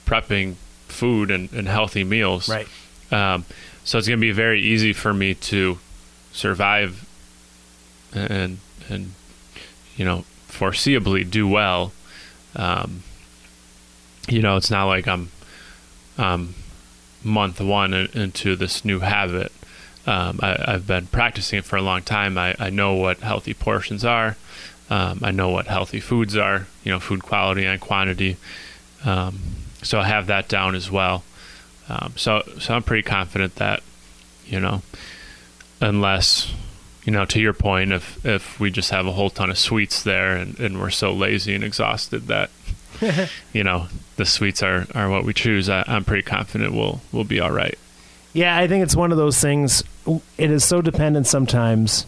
prepping 0.06 0.54
food 0.88 1.30
and, 1.30 1.52
and 1.52 1.68
healthy 1.68 2.04
meals. 2.04 2.48
Right. 2.48 2.68
Um, 3.10 3.44
so 3.84 3.98
it's 3.98 4.08
going 4.08 4.18
to 4.18 4.26
be 4.26 4.32
very 4.32 4.60
easy 4.60 4.92
for 4.92 5.12
me 5.12 5.34
to 5.34 5.78
survive 6.32 7.08
and 8.12 8.58
and 8.88 9.12
you 9.96 10.04
know, 10.04 10.24
foreseeably 10.48 11.28
do 11.28 11.46
well. 11.46 11.92
Um, 12.56 13.02
you 14.28 14.42
know, 14.42 14.56
it's 14.56 14.70
not 14.70 14.86
like 14.86 15.06
I'm 15.06 15.30
um, 16.18 16.54
month 17.22 17.60
one 17.60 17.92
in, 17.92 18.06
into 18.14 18.56
this 18.56 18.84
new 18.84 19.00
habit. 19.00 19.52
Um, 20.06 20.38
I, 20.42 20.72
have 20.72 20.86
been 20.86 21.06
practicing 21.06 21.58
it 21.60 21.64
for 21.64 21.76
a 21.76 21.82
long 21.82 22.02
time. 22.02 22.36
I, 22.36 22.54
I 22.58 22.70
know 22.70 22.94
what 22.94 23.20
healthy 23.20 23.54
portions 23.54 24.04
are. 24.04 24.36
Um, 24.90 25.20
I 25.22 25.30
know 25.30 25.48
what 25.50 25.66
healthy 25.66 26.00
foods 26.00 26.36
are. 26.36 26.66
You 26.82 26.92
know, 26.92 27.00
food 27.00 27.22
quality 27.22 27.64
and 27.64 27.80
quantity. 27.80 28.36
Um, 29.04 29.40
so 29.82 30.00
I 30.00 30.04
have 30.04 30.26
that 30.26 30.48
down 30.48 30.74
as 30.74 30.90
well. 30.90 31.24
Um, 31.88 32.12
so 32.16 32.42
so 32.58 32.74
I'm 32.74 32.82
pretty 32.82 33.02
confident 33.02 33.56
that 33.56 33.82
you 34.46 34.60
know, 34.60 34.82
unless 35.80 36.52
you 37.04 37.12
know, 37.12 37.24
to 37.26 37.40
your 37.40 37.52
point, 37.52 37.92
if 37.92 38.24
if 38.24 38.58
we 38.58 38.70
just 38.70 38.90
have 38.90 39.06
a 39.06 39.12
whole 39.12 39.30
ton 39.30 39.50
of 39.50 39.58
sweets 39.58 40.02
there 40.02 40.36
and, 40.36 40.58
and 40.58 40.80
we're 40.80 40.90
so 40.90 41.12
lazy 41.12 41.54
and 41.54 41.62
exhausted 41.62 42.26
that 42.28 42.50
you 43.52 43.64
know 43.64 43.88
the 44.16 44.24
sweets 44.24 44.62
are, 44.62 44.86
are 44.94 45.10
what 45.10 45.24
we 45.24 45.34
choose, 45.34 45.68
I, 45.68 45.84
I'm 45.86 46.04
pretty 46.04 46.22
confident 46.22 46.72
we'll 46.72 47.00
we'll 47.12 47.24
be 47.24 47.40
all 47.40 47.52
right. 47.52 47.78
Yeah, 48.32 48.56
I 48.56 48.66
think 48.66 48.82
it's 48.82 48.96
one 48.96 49.12
of 49.12 49.18
those 49.18 49.40
things. 49.40 49.84
It 50.38 50.50
is 50.50 50.64
so 50.64 50.82
dependent 50.82 51.26
sometimes 51.26 52.06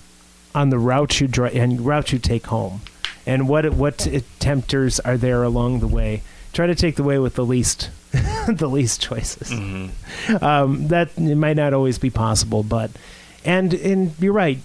on 0.56 0.70
the 0.70 0.78
route 0.78 1.20
you 1.20 1.28
drive 1.28 1.54
and 1.54 1.80
route 1.82 2.12
you 2.12 2.18
take 2.18 2.46
home, 2.46 2.80
and 3.26 3.48
what 3.48 3.72
what 3.74 4.08
tempters 4.40 4.98
are 5.00 5.16
there 5.16 5.42
along 5.42 5.80
the 5.80 5.86
way. 5.86 6.22
Try 6.52 6.66
to 6.66 6.74
take 6.74 6.96
the 6.96 7.04
way 7.04 7.18
with 7.18 7.34
the 7.34 7.44
least 7.44 7.90
the 8.48 8.68
least 8.68 9.00
choices. 9.00 9.50
Mm-hmm. 9.50 10.42
Um, 10.42 10.88
that 10.88 11.18
might 11.18 11.56
not 11.56 11.74
always 11.74 11.98
be 11.98 12.10
possible, 12.10 12.62
but 12.62 12.90
and 13.44 13.74
and 13.74 14.12
you're 14.18 14.32
right 14.32 14.58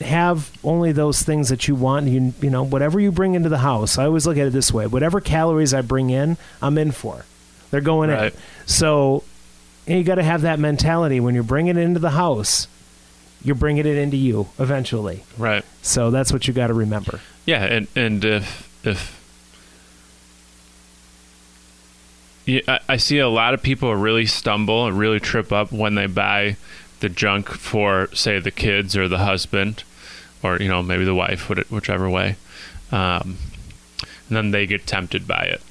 have 0.00 0.50
only 0.64 0.92
those 0.92 1.22
things 1.22 1.48
that 1.48 1.68
you 1.68 1.74
want. 1.74 2.08
You 2.08 2.34
you 2.40 2.50
know 2.50 2.64
whatever 2.64 2.98
you 2.98 3.12
bring 3.12 3.34
into 3.34 3.48
the 3.48 3.58
house. 3.58 3.98
I 3.98 4.06
always 4.06 4.26
look 4.26 4.36
at 4.36 4.46
it 4.46 4.52
this 4.52 4.72
way: 4.72 4.86
whatever 4.86 5.20
calories 5.20 5.72
I 5.72 5.82
bring 5.82 6.10
in, 6.10 6.36
I'm 6.60 6.78
in 6.78 6.90
for. 6.90 7.24
They're 7.70 7.80
going 7.80 8.10
right. 8.10 8.32
in. 8.32 8.40
So 8.66 9.24
you 9.86 10.02
got 10.04 10.16
to 10.16 10.22
have 10.22 10.42
that 10.42 10.58
mentality 10.58 11.20
when 11.20 11.34
you're 11.34 11.44
bringing 11.44 11.76
it 11.76 11.82
into 11.82 12.00
the 12.00 12.10
house. 12.10 12.68
You're 13.44 13.54
bringing 13.54 13.86
it 13.86 13.96
into 13.96 14.16
you 14.16 14.48
eventually. 14.58 15.22
Right. 15.38 15.64
So 15.82 16.10
that's 16.10 16.32
what 16.32 16.48
you 16.48 16.54
got 16.54 16.68
to 16.68 16.74
remember. 16.74 17.20
Yeah, 17.46 17.62
and 17.64 17.86
and 17.94 18.24
if 18.24 18.68
if 18.84 19.20
yeah, 22.46 22.60
I, 22.66 22.80
I 22.90 22.96
see 22.96 23.18
a 23.18 23.28
lot 23.28 23.54
of 23.54 23.62
people 23.62 23.94
really 23.94 24.26
stumble 24.26 24.86
and 24.86 24.98
really 24.98 25.20
trip 25.20 25.52
up 25.52 25.72
when 25.72 25.94
they 25.94 26.06
buy 26.06 26.56
the 27.00 27.08
junk 27.08 27.48
for, 27.50 28.08
say, 28.14 28.38
the 28.38 28.50
kids 28.50 28.96
or 28.96 29.08
the 29.08 29.18
husband, 29.18 29.84
or 30.42 30.58
you 30.58 30.68
know 30.68 30.82
maybe 30.82 31.04
the 31.04 31.14
wife, 31.14 31.48
whichever 31.70 32.08
way. 32.08 32.36
Um, 32.92 33.38
and 34.28 34.36
then 34.36 34.50
they 34.50 34.66
get 34.66 34.86
tempted 34.86 35.26
by 35.26 35.44
it, 35.44 35.62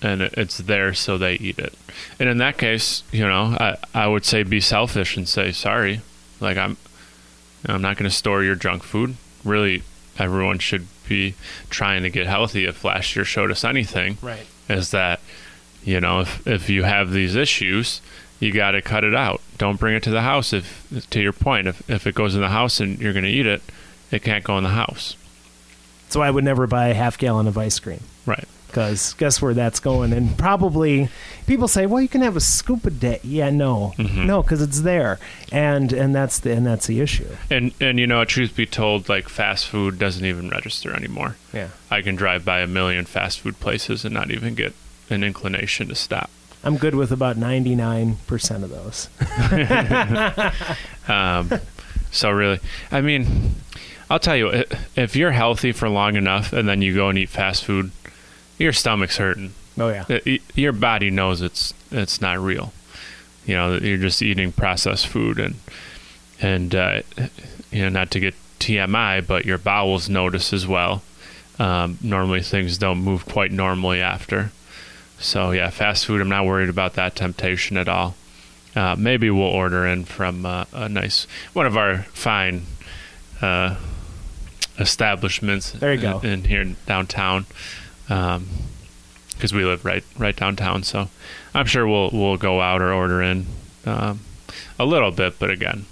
and 0.00 0.22
it's 0.22 0.58
there, 0.58 0.94
so 0.94 1.18
they 1.18 1.34
eat 1.34 1.58
it. 1.58 1.74
And 2.18 2.28
in 2.28 2.38
that 2.38 2.58
case, 2.58 3.02
you 3.12 3.26
know, 3.26 3.56
I 3.58 3.76
I 3.94 4.06
would 4.06 4.24
say 4.24 4.42
be 4.42 4.60
selfish 4.60 5.16
and 5.16 5.28
say 5.28 5.52
sorry. 5.52 6.00
Like 6.40 6.56
I'm, 6.56 6.76
I'm 7.66 7.82
not 7.82 7.96
going 7.96 8.08
to 8.08 8.16
store 8.16 8.42
your 8.42 8.54
junk 8.54 8.82
food. 8.82 9.16
Really, 9.44 9.82
everyone 10.18 10.58
should 10.58 10.86
be 11.08 11.34
trying 11.70 12.02
to 12.02 12.10
get 12.10 12.26
healthy. 12.26 12.64
If 12.64 12.84
last 12.84 13.14
year 13.16 13.24
showed 13.24 13.50
us 13.50 13.64
anything, 13.64 14.18
right, 14.22 14.46
is 14.68 14.90
that 14.90 15.20
you 15.84 16.00
know 16.00 16.20
if 16.20 16.46
if 16.46 16.70
you 16.70 16.84
have 16.84 17.10
these 17.12 17.34
issues 17.34 18.00
you 18.40 18.52
got 18.52 18.72
to 18.72 18.82
cut 18.82 19.04
it 19.04 19.14
out. 19.14 19.40
Don't 19.56 19.78
bring 19.78 19.94
it 19.94 20.02
to 20.04 20.10
the 20.10 20.22
house. 20.22 20.52
If, 20.52 20.86
to 21.10 21.20
your 21.20 21.32
point, 21.32 21.66
if, 21.66 21.88
if 21.90 22.06
it 22.06 22.14
goes 22.14 22.34
in 22.34 22.40
the 22.40 22.48
house 22.48 22.80
and 22.80 22.98
you're 22.98 23.12
going 23.12 23.24
to 23.24 23.30
eat 23.30 23.46
it, 23.46 23.62
it 24.10 24.22
can't 24.22 24.44
go 24.44 24.56
in 24.58 24.64
the 24.64 24.70
house. 24.70 25.16
So 26.08 26.22
I 26.22 26.30
would 26.30 26.44
never 26.44 26.66
buy 26.66 26.88
a 26.88 26.94
half 26.94 27.18
gallon 27.18 27.46
of 27.46 27.58
ice 27.58 27.78
cream. 27.78 28.00
Right. 28.24 28.48
Because 28.78 29.14
guess 29.14 29.42
where 29.42 29.54
that's 29.54 29.80
going? 29.80 30.12
And 30.12 30.38
probably 30.38 31.08
people 31.48 31.66
say, 31.66 31.84
"Well, 31.84 32.00
you 32.00 32.08
can 32.08 32.22
have 32.22 32.36
a 32.36 32.40
scoop 32.40 32.86
a 32.86 32.90
day." 32.90 33.18
Yeah, 33.24 33.50
no, 33.50 33.92
mm-hmm. 33.98 34.24
no, 34.24 34.40
because 34.40 34.62
it's 34.62 34.82
there, 34.82 35.18
and 35.50 35.92
and 35.92 36.14
that's 36.14 36.38
the 36.38 36.52
and 36.52 36.64
that's 36.64 36.86
the 36.86 37.00
issue. 37.00 37.28
And 37.50 37.74
and 37.80 37.98
you 37.98 38.06
know, 38.06 38.24
truth 38.24 38.54
be 38.54 38.66
told, 38.66 39.08
like 39.08 39.28
fast 39.28 39.66
food 39.66 39.98
doesn't 39.98 40.24
even 40.24 40.48
register 40.48 40.94
anymore. 40.94 41.34
Yeah, 41.52 41.70
I 41.90 42.02
can 42.02 42.14
drive 42.14 42.44
by 42.44 42.60
a 42.60 42.68
million 42.68 43.04
fast 43.04 43.40
food 43.40 43.58
places 43.58 44.04
and 44.04 44.14
not 44.14 44.30
even 44.30 44.54
get 44.54 44.74
an 45.10 45.24
inclination 45.24 45.88
to 45.88 45.96
stop. 45.96 46.30
I'm 46.62 46.76
good 46.76 46.94
with 46.94 47.10
about 47.10 47.36
99% 47.36 48.62
of 48.62 48.70
those. 48.70 49.08
um, 51.08 51.60
so 52.12 52.30
really, 52.30 52.60
I 52.92 53.00
mean, 53.00 53.54
I'll 54.10 54.18
tell 54.18 54.36
you, 54.36 54.64
if 54.96 55.16
you're 55.16 55.30
healthy 55.30 55.72
for 55.72 55.88
long 55.88 56.16
enough 56.16 56.52
and 56.52 56.68
then 56.68 56.82
you 56.82 56.94
go 56.94 57.08
and 57.08 57.18
eat 57.18 57.28
fast 57.28 57.64
food, 57.64 57.92
your 58.58 58.72
stomach's 58.72 59.16
hurting. 59.16 59.52
Oh 59.78 59.88
yeah. 59.88 60.38
your 60.54 60.72
body 60.72 61.10
knows 61.10 61.40
it's 61.40 61.72
it's 61.90 62.20
not 62.20 62.38
real. 62.38 62.72
You 63.46 63.54
know, 63.54 63.76
you're 63.76 63.98
just 63.98 64.20
eating 64.20 64.52
processed 64.52 65.06
food 65.06 65.38
and 65.38 65.54
and 66.40 66.74
uh, 66.74 67.02
you 67.70 67.82
know, 67.82 67.88
not 67.88 68.10
to 68.12 68.20
get 68.20 68.34
TMI, 68.58 69.26
but 69.26 69.44
your 69.44 69.58
bowels 69.58 70.08
notice 70.08 70.52
as 70.52 70.66
well. 70.66 71.02
Um, 71.58 71.98
normally, 72.02 72.42
things 72.42 72.78
don't 72.78 72.98
move 72.98 73.26
quite 73.26 73.50
normally 73.50 74.00
after. 74.00 74.52
So 75.18 75.50
yeah, 75.50 75.70
fast 75.70 76.06
food. 76.06 76.20
I'm 76.20 76.28
not 76.28 76.46
worried 76.46 76.68
about 76.68 76.94
that 76.94 77.16
temptation 77.16 77.76
at 77.76 77.88
all. 77.88 78.14
Uh, 78.76 78.94
maybe 78.96 79.30
we'll 79.30 79.42
order 79.42 79.86
in 79.86 80.04
from 80.04 80.46
uh, 80.46 80.64
a 80.72 80.88
nice 80.88 81.26
one 81.52 81.66
of 81.66 81.76
our 81.76 82.02
fine 82.12 82.62
uh, 83.42 83.76
establishments. 84.78 85.72
There 85.72 85.92
you 85.92 86.00
go. 86.00 86.20
In, 86.20 86.28
in 86.28 86.44
here 86.44 86.64
downtown, 86.86 87.46
because 88.08 89.52
um, 89.52 89.56
we 89.56 89.64
live 89.64 89.84
right 89.84 90.04
right 90.16 90.34
downtown. 90.34 90.82
So 90.82 91.08
I'm 91.54 91.66
sure 91.66 91.86
we'll 91.86 92.10
we'll 92.12 92.36
go 92.36 92.60
out 92.60 92.82
or 92.82 92.92
order 92.92 93.22
in 93.22 93.46
um, 93.86 94.20
a 94.78 94.84
little 94.84 95.10
bit. 95.10 95.38
But 95.38 95.50
again, 95.50 95.86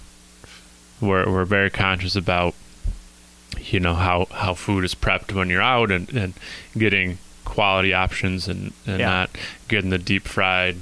we're 1.00 1.30
we're 1.30 1.44
very 1.44 1.70
conscious 1.70 2.16
about 2.16 2.54
you 3.58 3.80
know 3.80 3.94
how 3.94 4.26
how 4.30 4.54
food 4.54 4.84
is 4.84 4.94
prepped 4.94 5.32
when 5.32 5.48
you're 5.48 5.62
out 5.62 5.90
and 5.90 6.10
and 6.12 6.34
getting 6.76 7.18
quality 7.44 7.94
options 7.94 8.48
and, 8.48 8.72
and 8.86 8.98
yeah. 8.98 9.06
not 9.06 9.30
getting 9.68 9.90
the 9.90 9.98
deep 9.98 10.26
fried 10.26 10.76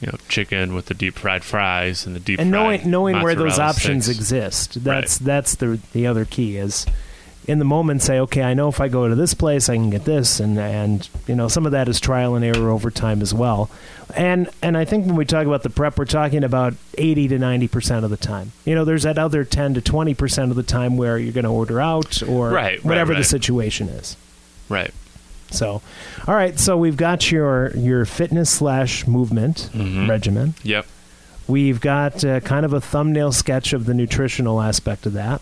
you 0.00 0.06
know 0.06 0.18
chicken 0.28 0.74
with 0.74 0.86
the 0.86 0.94
deep 0.94 1.14
fried 1.14 1.44
fries 1.44 2.06
and 2.06 2.14
the 2.14 2.20
deep 2.20 2.38
and 2.38 2.50
knowing 2.50 2.88
knowing 2.90 3.20
where 3.22 3.34
those 3.34 3.58
options 3.58 4.04
sticks. 4.04 4.18
exist 4.18 4.84
that's 4.84 5.20
right. 5.20 5.26
that's 5.26 5.54
the 5.56 5.80
the 5.92 6.06
other 6.06 6.24
key 6.24 6.56
is 6.56 6.86
in 7.48 7.58
the 7.58 7.64
moment 7.64 8.02
say 8.02 8.20
okay 8.20 8.42
I 8.42 8.54
know 8.54 8.68
if 8.68 8.80
I 8.80 8.88
go 8.88 9.08
to 9.08 9.14
this 9.14 9.34
place 9.34 9.68
I 9.68 9.74
can 9.74 9.90
get 9.90 10.04
this 10.04 10.38
and 10.38 10.58
and 10.58 11.08
you 11.26 11.34
know 11.34 11.48
some 11.48 11.66
of 11.66 11.72
that 11.72 11.88
is 11.88 11.98
trial 11.98 12.34
and 12.36 12.44
error 12.44 12.70
over 12.70 12.90
time 12.90 13.22
as 13.22 13.34
well 13.34 13.70
and 14.14 14.48
and 14.62 14.76
I 14.76 14.84
think 14.84 15.06
when 15.06 15.16
we 15.16 15.24
talk 15.24 15.46
about 15.46 15.62
the 15.62 15.70
prep 15.70 15.98
we're 15.98 16.04
talking 16.04 16.44
about 16.44 16.74
80 16.96 17.28
to 17.28 17.38
90% 17.38 18.04
of 18.04 18.10
the 18.10 18.16
time 18.16 18.52
you 18.64 18.74
know 18.74 18.84
there's 18.84 19.02
that 19.02 19.18
other 19.18 19.44
10 19.44 19.74
to 19.74 19.80
20% 19.80 20.50
of 20.50 20.56
the 20.56 20.62
time 20.62 20.96
where 20.96 21.18
you're 21.18 21.32
going 21.32 21.44
to 21.44 21.50
order 21.50 21.80
out 21.80 22.22
or 22.22 22.50
right, 22.50 22.84
whatever 22.84 23.12
right, 23.12 23.16
right. 23.16 23.20
the 23.20 23.24
situation 23.24 23.88
is 23.88 24.16
right 24.68 24.92
so, 25.50 25.80
all 26.26 26.34
right. 26.34 26.58
So 26.58 26.76
we've 26.76 26.96
got 26.96 27.30
your 27.30 27.74
your 27.76 28.04
fitness 28.04 28.50
slash 28.50 29.06
movement 29.06 29.70
mm-hmm. 29.72 30.08
regimen. 30.08 30.54
Yep. 30.62 30.86
We've 31.46 31.80
got 31.80 32.24
uh, 32.24 32.40
kind 32.40 32.66
of 32.66 32.74
a 32.74 32.80
thumbnail 32.80 33.32
sketch 33.32 33.72
of 33.72 33.86
the 33.86 33.94
nutritional 33.94 34.60
aspect 34.60 35.06
of 35.06 35.14
that. 35.14 35.40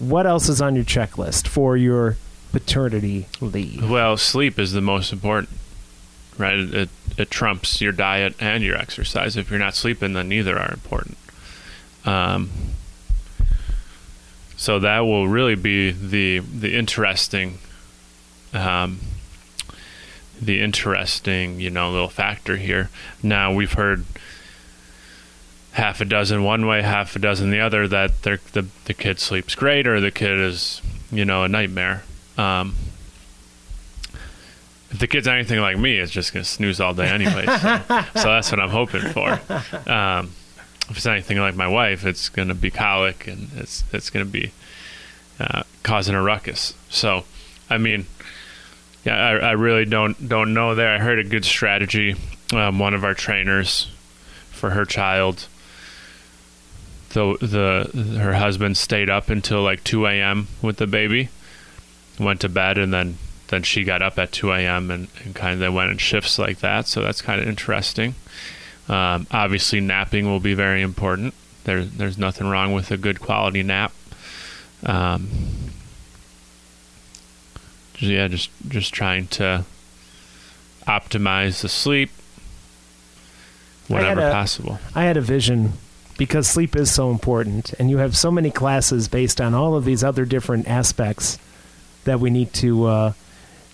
What 0.00 0.26
else 0.26 0.48
is 0.48 0.60
on 0.60 0.74
your 0.74 0.84
checklist 0.84 1.46
for 1.46 1.76
your 1.76 2.16
paternity 2.52 3.26
leave? 3.40 3.88
Well, 3.88 4.16
sleep 4.16 4.58
is 4.58 4.72
the 4.72 4.80
most 4.80 5.12
important, 5.12 5.50
right? 6.36 6.58
It, 6.58 6.74
it, 6.74 6.88
it 7.18 7.30
trumps 7.30 7.80
your 7.80 7.92
diet 7.92 8.34
and 8.40 8.64
your 8.64 8.76
exercise. 8.76 9.36
If 9.36 9.50
you're 9.50 9.60
not 9.60 9.74
sleeping, 9.74 10.14
then 10.14 10.28
neither 10.28 10.58
are 10.58 10.72
important. 10.72 11.16
Um, 12.04 12.50
so 14.56 14.78
that 14.78 15.00
will 15.00 15.28
really 15.28 15.54
be 15.54 15.90
the 15.90 16.38
the 16.38 16.76
interesting 16.76 17.58
um, 18.52 19.00
the 20.40 20.60
interesting, 20.60 21.60
you 21.60 21.70
know, 21.70 21.90
little 21.90 22.08
factor 22.08 22.56
here. 22.56 22.90
Now 23.22 23.52
we've 23.52 23.74
heard 23.74 24.04
half 25.72 26.00
a 26.00 26.04
dozen 26.04 26.44
one 26.44 26.66
way, 26.66 26.82
half 26.82 27.14
a 27.16 27.18
dozen 27.18 27.50
the 27.50 27.60
other 27.60 27.86
that 27.88 28.22
the 28.22 28.66
the 28.84 28.94
kid 28.94 29.18
sleeps 29.18 29.54
great 29.54 29.86
or 29.86 30.00
the 30.00 30.10
kid 30.10 30.38
is, 30.38 30.80
you 31.10 31.24
know, 31.24 31.44
a 31.44 31.48
nightmare. 31.48 32.02
Um, 32.36 32.74
if 34.90 34.98
the 34.98 35.06
kid's 35.06 35.28
anything 35.28 35.60
like 35.60 35.78
me, 35.78 35.98
it's 35.98 36.12
just 36.12 36.32
gonna 36.32 36.44
snooze 36.44 36.80
all 36.80 36.94
day 36.94 37.08
anyway. 37.08 37.46
So, 37.46 37.82
so 38.20 38.28
that's 38.28 38.50
what 38.50 38.60
I'm 38.60 38.70
hoping 38.70 39.02
for. 39.02 39.40
Um, 39.90 40.32
if 40.88 40.96
it's 40.96 41.06
anything 41.06 41.38
like 41.38 41.54
my 41.54 41.68
wife, 41.68 42.04
it's 42.04 42.28
gonna 42.28 42.54
be 42.54 42.70
colic 42.70 43.26
and 43.26 43.50
it's 43.56 43.84
it's 43.92 44.10
gonna 44.10 44.24
be 44.24 44.52
uh, 45.38 45.62
causing 45.82 46.14
a 46.14 46.22
ruckus. 46.22 46.74
So, 46.88 47.24
I 47.68 47.78
mean 47.78 48.06
yeah, 49.04 49.16
I, 49.16 49.32
I 49.36 49.50
really 49.52 49.84
don't 49.84 50.28
don't 50.28 50.52
know 50.52 50.74
there. 50.74 50.94
I 50.94 50.98
heard 50.98 51.18
a 51.18 51.24
good 51.24 51.44
strategy. 51.44 52.16
Um, 52.52 52.78
one 52.78 52.94
of 52.94 53.04
our 53.04 53.14
trainers 53.14 53.90
for 54.50 54.70
her 54.70 54.84
child. 54.84 55.46
The 57.10 57.36
the 57.92 58.18
her 58.18 58.34
husband 58.34 58.76
stayed 58.76 59.10
up 59.10 59.30
until 59.30 59.62
like 59.62 59.82
two 59.84 60.06
a.m. 60.06 60.48
with 60.62 60.76
the 60.76 60.86
baby, 60.86 61.28
went 62.18 62.40
to 62.42 62.48
bed, 62.48 62.78
and 62.78 62.92
then 62.92 63.18
then 63.50 63.62
she 63.64 63.84
got 63.84 64.00
up 64.00 64.18
at 64.18 64.32
2 64.32 64.52
a.m. 64.52 64.90
and, 64.90 65.08
and 65.24 65.34
kind 65.34 65.54
of 65.54 65.58
they 65.58 65.68
went 65.68 65.90
in 65.90 65.98
shifts 65.98 66.38
like 66.38 66.60
that. 66.60 66.86
So 66.86 67.02
that's 67.02 67.20
kind 67.20 67.40
of 67.40 67.48
interesting. 67.48 68.14
Um, 68.88 69.26
obviously, 69.30 69.80
napping 69.80 70.26
will 70.26 70.40
be 70.40 70.54
very 70.54 70.82
important. 70.82 71.34
There, 71.64 71.84
there's 71.84 72.16
nothing 72.16 72.46
wrong 72.48 72.72
with 72.72 72.90
a 72.90 72.96
good 72.96 73.20
quality 73.20 73.62
nap. 73.62 73.92
Um, 74.84 75.28
yeah, 77.98 78.28
just 78.28 78.50
just 78.68 78.94
trying 78.94 79.26
to 79.28 79.64
optimize 80.86 81.60
the 81.60 81.68
sleep 81.68 82.10
whenever 83.88 84.26
a- 84.28 84.32
possible. 84.32 84.78
I 84.94 85.02
had 85.04 85.16
a 85.18 85.20
vision 85.20 85.74
because 86.20 86.46
sleep 86.46 86.76
is 86.76 86.90
so 86.92 87.10
important, 87.10 87.72
and 87.78 87.88
you 87.88 87.96
have 87.96 88.14
so 88.14 88.30
many 88.30 88.50
classes 88.50 89.08
based 89.08 89.40
on 89.40 89.54
all 89.54 89.74
of 89.74 89.86
these 89.86 90.04
other 90.04 90.26
different 90.26 90.68
aspects 90.68 91.38
that 92.04 92.20
we 92.20 92.28
need 92.28 92.52
to 92.52 92.84
uh, 92.84 93.12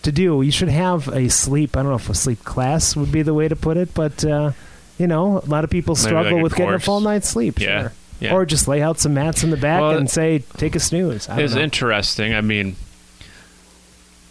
to 0.03 0.13
do. 0.13 0.41
You 0.43 0.53
should 0.53 0.69
have 0.69 1.09
a 1.09 1.29
sleep. 1.29 1.77
I 1.77 1.83
don't 1.83 1.91
know 1.91 1.97
if 1.97 2.09
a 2.09 2.15
sleep 2.15 2.45
class 2.45 2.95
would 2.95 3.11
be 3.11 3.23
the 3.23 3.35
way 3.35 3.49
to 3.49 3.57
put 3.57 3.77
it, 3.77 3.93
but 3.95 4.25
uh, 4.25 4.53
you 4.97 5.09
know, 5.09 5.39
a 5.41 5.47
lot 5.47 5.65
of 5.65 5.71
people 5.71 5.97
struggle 5.97 6.35
like 6.35 6.43
with 6.45 6.55
getting 6.55 6.75
a 6.75 6.79
full 6.79 7.01
night's 7.01 7.29
sleep. 7.29 7.59
Yeah, 7.61 7.81
Sure. 7.81 7.93
yeah. 8.21 8.33
Or 8.35 8.47
just 8.47 8.69
lay 8.69 8.81
out 8.81 9.01
some 9.01 9.13
mats 9.15 9.43
in 9.43 9.51
the 9.51 9.57
back 9.57 9.81
Well, 9.81 9.99
and 9.99 10.09
say, 10.09 10.45
"Take 10.57 10.77
a 10.77 10.81
snooze." 10.81 11.27
It's 11.29 11.55
know. 11.57 11.61
interesting. 11.61 12.33
I 12.33 12.43
mean, 12.43 12.77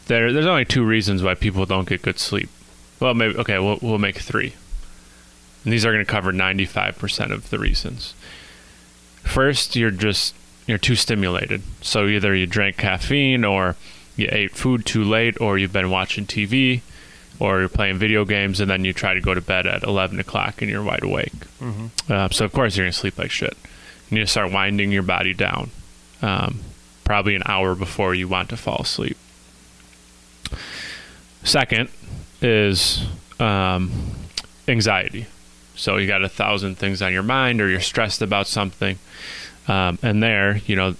there 0.07 0.31
there's 0.31 0.45
only 0.45 0.63
two 0.63 0.85
reasons 0.85 1.21
why 1.21 1.33
people 1.35 1.65
don't 1.65 1.87
get 1.89 2.01
good 2.01 2.17
sleep. 2.17 2.47
Well, 3.01 3.13
maybe 3.13 3.35
okay. 3.35 3.59
We'll 3.59 3.77
we'll 3.81 3.97
make 3.97 4.19
three, 4.19 4.53
and 5.65 5.73
these 5.73 5.85
are 5.85 5.91
going 5.91 6.05
to 6.05 6.09
cover 6.09 6.31
95 6.31 6.97
percent 6.97 7.33
of 7.33 7.49
the 7.49 7.59
reasons. 7.59 8.13
First, 9.23 9.75
you're 9.75 9.91
just 9.91 10.33
you're 10.67 10.77
too 10.77 10.95
stimulated. 10.95 11.61
So 11.81 12.07
either 12.07 12.33
you 12.33 12.45
drank 12.47 12.77
caffeine, 12.77 13.43
or 13.43 13.75
you 14.15 14.29
ate 14.31 14.51
food 14.51 14.85
too 14.85 15.03
late, 15.03 15.39
or 15.41 15.57
you've 15.57 15.73
been 15.73 15.89
watching 15.89 16.25
TV, 16.25 16.81
or 17.39 17.59
you're 17.59 17.69
playing 17.69 17.97
video 17.97 18.23
games, 18.25 18.59
and 18.59 18.69
then 18.69 18.85
you 18.85 18.93
try 18.93 19.13
to 19.13 19.21
go 19.21 19.33
to 19.33 19.41
bed 19.41 19.65
at 19.65 19.83
11 19.83 20.19
o'clock 20.19 20.61
and 20.61 20.71
you're 20.71 20.83
wide 20.83 21.03
awake. 21.03 21.33
Uh, 22.09 22.29
so 22.29 22.45
of 22.45 22.53
course 22.53 22.77
you're 22.77 22.85
going 22.85 22.93
to 22.93 22.97
sleep 22.97 23.17
like 23.17 23.31
shit. 23.31 23.57
You 24.09 24.15
need 24.19 24.25
to 24.25 24.27
start 24.31 24.51
winding 24.51 24.91
your 24.91 25.03
body 25.03 25.33
down. 25.33 25.71
Um, 26.21 26.59
probably 27.03 27.35
an 27.35 27.43
hour 27.45 27.75
before 27.75 28.15
you 28.15 28.27
want 28.27 28.49
to 28.49 28.57
fall 28.57 28.81
asleep. 28.81 29.17
Second 31.43 31.89
is 32.41 33.05
um, 33.39 33.91
anxiety. 34.67 35.27
So 35.75 35.97
you 35.97 36.07
got 36.07 36.23
a 36.23 36.29
thousand 36.29 36.77
things 36.77 37.01
on 37.01 37.13
your 37.13 37.23
mind, 37.23 37.61
or 37.61 37.69
you're 37.69 37.81
stressed 37.81 38.21
about 38.21 38.47
something, 38.47 38.97
um, 39.67 39.99
and 40.01 40.21
there, 40.23 40.57
you 40.65 40.75
know, 40.75 40.95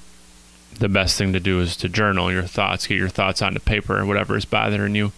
the 0.80 0.90
best 0.90 1.18
thing 1.18 1.34
to 1.34 1.40
do 1.40 1.62
is 1.62 1.78
to 1.78 1.90
journal 1.90 2.32
your 2.32 2.44
thoughts, 2.44 2.88
get 2.88 2.98
your 2.98 3.10
thoughts 3.10 3.42
onto 3.42 3.60
paper, 3.60 4.00
or 4.00 4.06
whatever 4.06 4.36
is 4.36 4.46
bothering 4.46 4.96
you. 4.96 5.12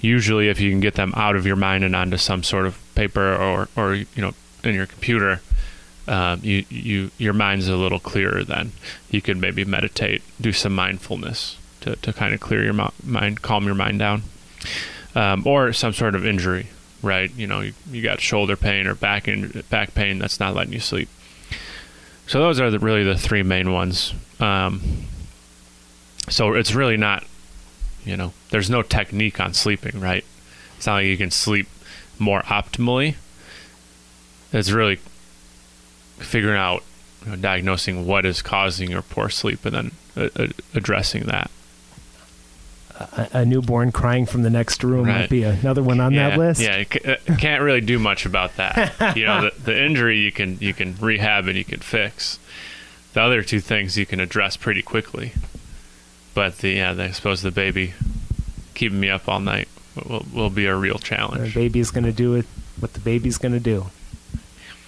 Usually, 0.00 0.48
if 0.48 0.60
you 0.60 0.70
can 0.70 0.80
get 0.80 0.94
them 0.94 1.12
out 1.16 1.36
of 1.36 1.46
your 1.46 1.56
mind 1.56 1.84
and 1.84 1.94
onto 1.94 2.16
some 2.16 2.42
sort 2.42 2.66
of 2.66 2.78
paper, 2.94 3.34
or 3.34 3.68
or 3.76 3.94
you 3.94 4.06
know, 4.16 4.32
in 4.64 4.74
your 4.74 4.86
computer, 4.86 5.40
um, 6.08 6.40
you 6.42 6.64
you 6.68 7.10
your 7.18 7.32
mind's 7.32 7.68
a 7.68 7.76
little 7.76 8.00
clearer. 8.00 8.44
Then 8.44 8.72
you 9.10 9.20
could 9.20 9.38
maybe 9.38 9.64
meditate, 9.64 10.22
do 10.40 10.52
some 10.52 10.74
mindfulness 10.74 11.56
to 11.80 11.96
to 11.96 12.12
kind 12.12 12.34
of 12.34 12.40
clear 12.40 12.64
your 12.64 12.90
mind, 13.04 13.42
calm 13.42 13.64
your 13.64 13.74
mind 13.74 13.98
down, 13.98 14.22
um, 15.14 15.46
or 15.46 15.72
some 15.72 15.92
sort 15.92 16.14
of 16.14 16.26
injury, 16.26 16.68
right? 17.02 17.30
You 17.36 17.46
know, 17.46 17.60
you, 17.60 17.74
you 17.90 18.02
got 18.02 18.20
shoulder 18.20 18.56
pain 18.56 18.86
or 18.86 18.94
back 18.94 19.28
in, 19.28 19.62
back 19.68 19.94
pain 19.94 20.18
that's 20.18 20.40
not 20.40 20.54
letting 20.54 20.72
you 20.72 20.80
sleep. 20.80 21.08
So 22.26 22.40
those 22.40 22.60
are 22.60 22.70
the, 22.70 22.78
really 22.78 23.04
the 23.04 23.16
three 23.16 23.42
main 23.42 23.72
ones. 23.72 24.14
Um, 24.40 24.80
so 26.28 26.54
it's 26.54 26.74
really 26.74 26.96
not, 26.96 27.24
you 28.04 28.16
know, 28.16 28.32
there's 28.50 28.70
no 28.70 28.82
technique 28.82 29.40
on 29.40 29.54
sleeping, 29.54 30.00
right? 30.00 30.24
It's 30.76 30.86
not 30.86 30.94
like 30.94 31.06
you 31.06 31.16
can 31.16 31.30
sleep 31.30 31.68
more 32.18 32.42
optimally. 32.42 33.16
It's 34.52 34.70
really 34.70 34.98
figuring 36.18 36.58
out, 36.58 36.82
you 37.24 37.30
know, 37.30 37.36
diagnosing 37.36 38.06
what 38.06 38.24
is 38.24 38.42
causing 38.42 38.90
your 38.90 39.02
poor 39.02 39.28
sleep 39.28 39.64
and 39.64 39.74
then 39.74 39.90
uh, 40.16 40.28
uh, 40.36 40.48
addressing 40.74 41.24
that. 41.24 41.50
A, 43.12 43.38
a 43.38 43.44
newborn 43.44 43.92
crying 43.92 44.26
from 44.26 44.42
the 44.42 44.50
next 44.50 44.82
room 44.84 45.06
might 45.06 45.30
be 45.30 45.42
another 45.42 45.82
one 45.82 46.00
on 46.00 46.12
yeah, 46.12 46.30
that 46.30 46.38
list. 46.38 46.60
Yeah, 46.60 46.78
you 46.78 46.86
uh, 47.04 47.36
can't 47.36 47.62
really 47.62 47.80
do 47.80 47.98
much 47.98 48.26
about 48.26 48.56
that. 48.56 49.16
you 49.16 49.24
know, 49.24 49.42
the, 49.42 49.60
the 49.62 49.84
injury 49.84 50.18
you 50.18 50.32
can 50.32 50.58
you 50.60 50.74
can 50.74 50.96
rehab 50.96 51.48
and 51.48 51.56
you 51.56 51.64
can 51.64 51.80
fix. 51.80 52.38
The 53.12 53.20
other 53.20 53.42
two 53.42 53.60
things 53.60 53.98
you 53.98 54.06
can 54.06 54.20
address 54.20 54.56
pretty 54.56 54.82
quickly. 54.82 55.32
But 56.34 56.58
the 56.58 56.70
yeah, 56.70 56.92
the, 56.92 57.04
I 57.04 57.10
suppose 57.10 57.42
the 57.42 57.50
baby 57.50 57.94
keeping 58.74 59.00
me 59.00 59.10
up 59.10 59.28
all 59.28 59.40
night 59.40 59.68
will, 60.08 60.26
will 60.32 60.50
be 60.50 60.66
a 60.66 60.74
real 60.74 60.98
challenge. 60.98 61.54
The 61.54 61.60
baby's 61.60 61.90
going 61.90 62.04
to 62.04 62.12
do 62.12 62.34
it. 62.34 62.46
What 62.80 62.94
the 62.94 63.00
baby's 63.00 63.38
going 63.38 63.52
to 63.52 63.60
do. 63.60 63.86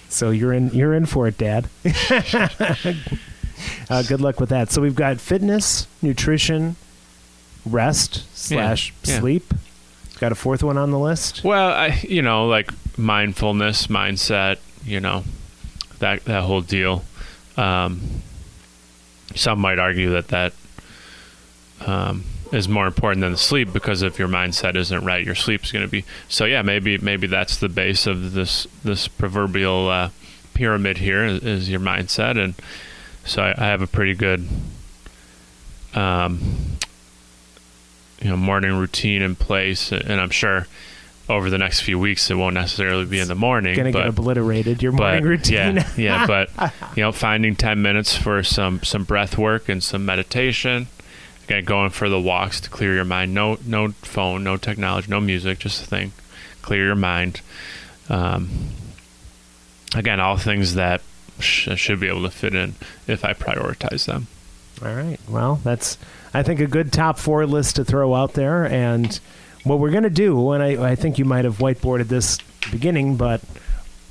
So 0.09 0.31
you're 0.31 0.53
in. 0.53 0.69
You're 0.69 0.93
in 0.93 1.05
for 1.05 1.27
it, 1.27 1.37
Dad. 1.37 1.69
uh, 3.89 4.03
good 4.03 4.21
luck 4.21 4.39
with 4.39 4.49
that. 4.49 4.71
So 4.71 4.81
we've 4.81 4.95
got 4.95 5.19
fitness, 5.19 5.87
nutrition, 6.01 6.75
rest 7.65 8.23
slash 8.37 8.93
yeah. 9.03 9.19
sleep. 9.19 9.53
Got 10.19 10.31
a 10.31 10.35
fourth 10.35 10.63
one 10.63 10.77
on 10.77 10.91
the 10.91 10.99
list. 10.99 11.43
Well, 11.43 11.69
I 11.69 11.99
you 12.07 12.21
know 12.21 12.47
like 12.47 12.71
mindfulness, 12.97 13.87
mindset, 13.87 14.59
you 14.85 14.99
know 14.99 15.23
that 15.99 16.25
that 16.25 16.43
whole 16.43 16.61
deal. 16.61 17.03
Um, 17.57 18.01
some 19.35 19.59
might 19.59 19.79
argue 19.79 20.11
that 20.11 20.29
that 20.29 20.53
um, 21.85 22.23
is 22.51 22.69
more 22.69 22.87
important 22.87 23.21
than 23.21 23.33
the 23.33 23.37
sleep 23.37 23.73
because 23.73 24.01
if 24.01 24.17
your 24.19 24.27
mindset 24.27 24.75
isn't 24.75 25.03
right, 25.03 25.25
your 25.25 25.35
sleep's 25.35 25.71
going 25.71 25.85
to 25.85 25.91
be. 25.91 26.05
So 26.29 26.45
yeah, 26.45 26.61
maybe 26.61 26.97
maybe 26.97 27.27
that's 27.27 27.57
the 27.57 27.69
base 27.69 28.07
of 28.07 28.33
this 28.33 28.67
this 28.83 29.07
proverbial 29.07 29.89
uh, 29.89 30.09
pyramid 30.53 30.97
here 30.99 31.25
is, 31.25 31.43
is 31.43 31.69
your 31.69 31.79
mindset, 31.79 32.41
and 32.41 32.55
so 33.25 33.43
I, 33.43 33.51
I 33.57 33.67
have 33.67 33.81
a 33.81 33.87
pretty 33.87 34.13
good. 34.13 34.47
Um, 35.93 36.77
you 38.21 38.29
know, 38.29 38.37
morning 38.37 38.77
routine 38.77 39.21
in 39.21 39.35
place, 39.35 39.91
and 39.91 40.19
I'm 40.19 40.29
sure 40.29 40.67
over 41.27 41.49
the 41.49 41.57
next 41.57 41.81
few 41.81 41.97
weeks 41.97 42.29
it 42.29 42.35
won't 42.35 42.53
necessarily 42.53 43.05
be 43.05 43.19
in 43.19 43.27
the 43.27 43.35
morning. 43.35 43.75
Going 43.75 43.91
to 43.91 43.91
but 43.91 44.03
get 44.03 44.09
obliterated. 44.09 44.83
Your 44.83 44.91
morning 44.91 45.23
but 45.23 45.27
routine. 45.29 45.77
yeah, 45.77 45.89
yeah, 45.97 46.27
but 46.27 46.49
you 46.95 47.03
know, 47.03 47.11
finding 47.11 47.55
ten 47.55 47.81
minutes 47.81 48.15
for 48.15 48.43
some 48.43 48.81
some 48.83 49.03
breath 49.03 49.37
work 49.37 49.69
and 49.69 49.83
some 49.83 50.05
meditation. 50.05 50.87
Again, 51.45 51.63
going 51.63 51.91
for 51.91 52.09
the 52.09 52.19
walks 52.19 52.59
to 52.61 52.69
clear 52.69 52.95
your 52.95 53.05
mind. 53.05 53.33
No, 53.33 53.57
no 53.65 53.89
phone, 53.89 54.43
no 54.43 54.57
technology, 54.57 55.09
no 55.11 55.21
music. 55.21 55.59
Just 55.59 55.85
think, 55.85 56.13
clear 56.63 56.85
your 56.85 56.95
mind. 56.95 57.41
Um, 58.09 58.69
again, 59.95 60.19
all 60.19 60.37
things 60.37 60.73
that 60.73 61.01
sh- 61.39 61.69
should 61.75 61.99
be 61.99 62.07
able 62.07 62.23
to 62.23 62.31
fit 62.31 62.55
in 62.55 62.75
if 63.07 63.23
I 63.23 63.33
prioritize 63.33 64.05
them. 64.05 64.27
All 64.83 64.93
right. 64.93 65.19
Well, 65.29 65.59
that's 65.63 65.97
I 66.35 66.43
think 66.43 66.59
a 66.59 66.67
good 66.67 66.91
top 66.91 67.17
four 67.17 67.45
list 67.45 67.77
to 67.77 67.85
throw 67.85 68.13
out 68.13 68.33
there. 68.33 68.65
And 68.65 69.17
what 69.63 69.79
we're 69.79 69.91
going 69.91 70.03
to 70.03 70.09
do, 70.09 70.51
and 70.51 70.61
I, 70.61 70.91
I 70.91 70.95
think 70.95 71.17
you 71.17 71.25
might 71.25 71.45
have 71.45 71.57
whiteboarded 71.57 72.07
this 72.07 72.37
beginning, 72.71 73.15
but 73.17 73.41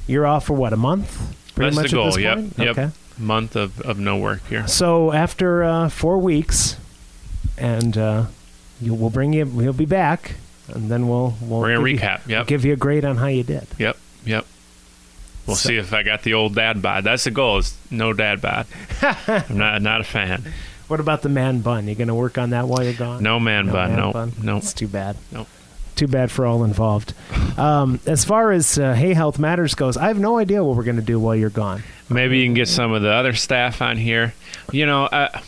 you're 0.07 0.27
off 0.27 0.47
for 0.47 0.55
what 0.55 0.73
a 0.73 0.77
month? 0.77 1.17
Pretty 1.55 1.75
That's 1.77 1.91
the 1.93 1.97
much 1.97 2.15
goal, 2.15 2.19
yep, 2.21 2.39
yep. 2.59 2.79
Okay. 2.79 2.91
Month 3.19 3.55
of, 3.57 3.81
of 3.83 3.99
no 3.99 4.17
work 4.17 4.45
here. 4.49 4.67
So 4.67 5.13
after 5.13 5.63
uh, 5.63 5.89
four 5.89 6.19
weeks, 6.19 6.77
and 7.57 7.97
uh, 7.97 8.27
you, 8.81 8.93
we'll 8.95 9.11
bring 9.11 9.33
you. 9.33 9.47
We'll 9.47 9.73
be 9.73 9.87
back, 9.87 10.35
and 10.69 10.91
then 10.91 11.07
we'll 11.07 11.35
we'll 11.41 11.61
We're 11.61 11.77
give 11.79 11.89
you- 11.89 11.99
recap. 11.99 12.27
Yep. 12.27 12.47
give 12.49 12.65
you 12.65 12.73
a 12.73 12.77
grade 12.77 13.05
on 13.05 13.17
how 13.19 13.27
you 13.29 13.45
did. 13.45 13.69
Yep, 13.79 13.97
yep. 14.25 14.47
We'll 15.47 15.55
So- 15.55 15.69
see 15.69 15.77
if 15.77 15.93
I 15.93 16.03
got 16.03 16.23
the 16.25 16.35
old 16.35 16.57
dad 16.57 16.83
bod. 16.83 17.05
That's 17.05 17.23
the 17.23 17.31
goal. 17.31 17.59
Is 17.59 17.77
no 17.91 18.13
dad 18.13 18.41
bod. 18.43 18.67
I'm 19.29 19.59
not 19.59 19.81
not 19.83 20.01
a 20.01 20.05
fan. 20.05 20.53
What 20.88 21.01
about 21.01 21.23
the 21.23 21.29
man 21.29 21.61
bun? 21.61 21.88
You 21.88 21.94
going 21.94 22.09
to 22.09 22.14
work 22.14 22.37
on 22.38 22.51
that 22.51 22.68
while 22.68 22.83
you're 22.85 22.92
gone? 22.92 23.23
No 23.23 23.40
man 23.40 23.66
bun. 23.66 23.90
man 23.90 23.99
No, 23.99 24.12
bun? 24.12 24.33
no. 24.42 24.57
It's 24.59 24.73
too 24.75 24.88
bad. 24.88 25.16
Nope. 25.33 25.49
Too 25.97 26.09
bad 26.09 26.31
for 26.31 26.44
all 26.44 26.64
involved. 26.64 27.14
Um, 27.57 28.01
as 28.07 28.25
far 28.25 28.51
as 28.51 28.79
uh, 28.79 28.94
Hey 28.94 29.14
Health 29.14 29.38
Matters 29.38 29.75
goes, 29.77 29.97
I 29.97 30.09
have 30.09 30.18
no 30.18 30.38
idea 30.38 30.62
what 30.64 30.77
we're 30.77 30.83
going 30.85 30.97
to 30.97 31.03
do 31.03 31.20
while 31.20 31.37
you're 31.37 31.51
gone. 31.51 31.85
Maybe 32.11 32.38
you 32.40 32.47
can 32.47 32.55
get 32.55 32.68
some 32.68 32.92
of 32.92 33.03
the 33.03 33.11
other 33.12 33.33
staff 33.33 33.81
on 33.81 33.97
here. 33.97 34.35
You 34.73 34.87
know, 34.87 35.05
uh, 35.05 35.40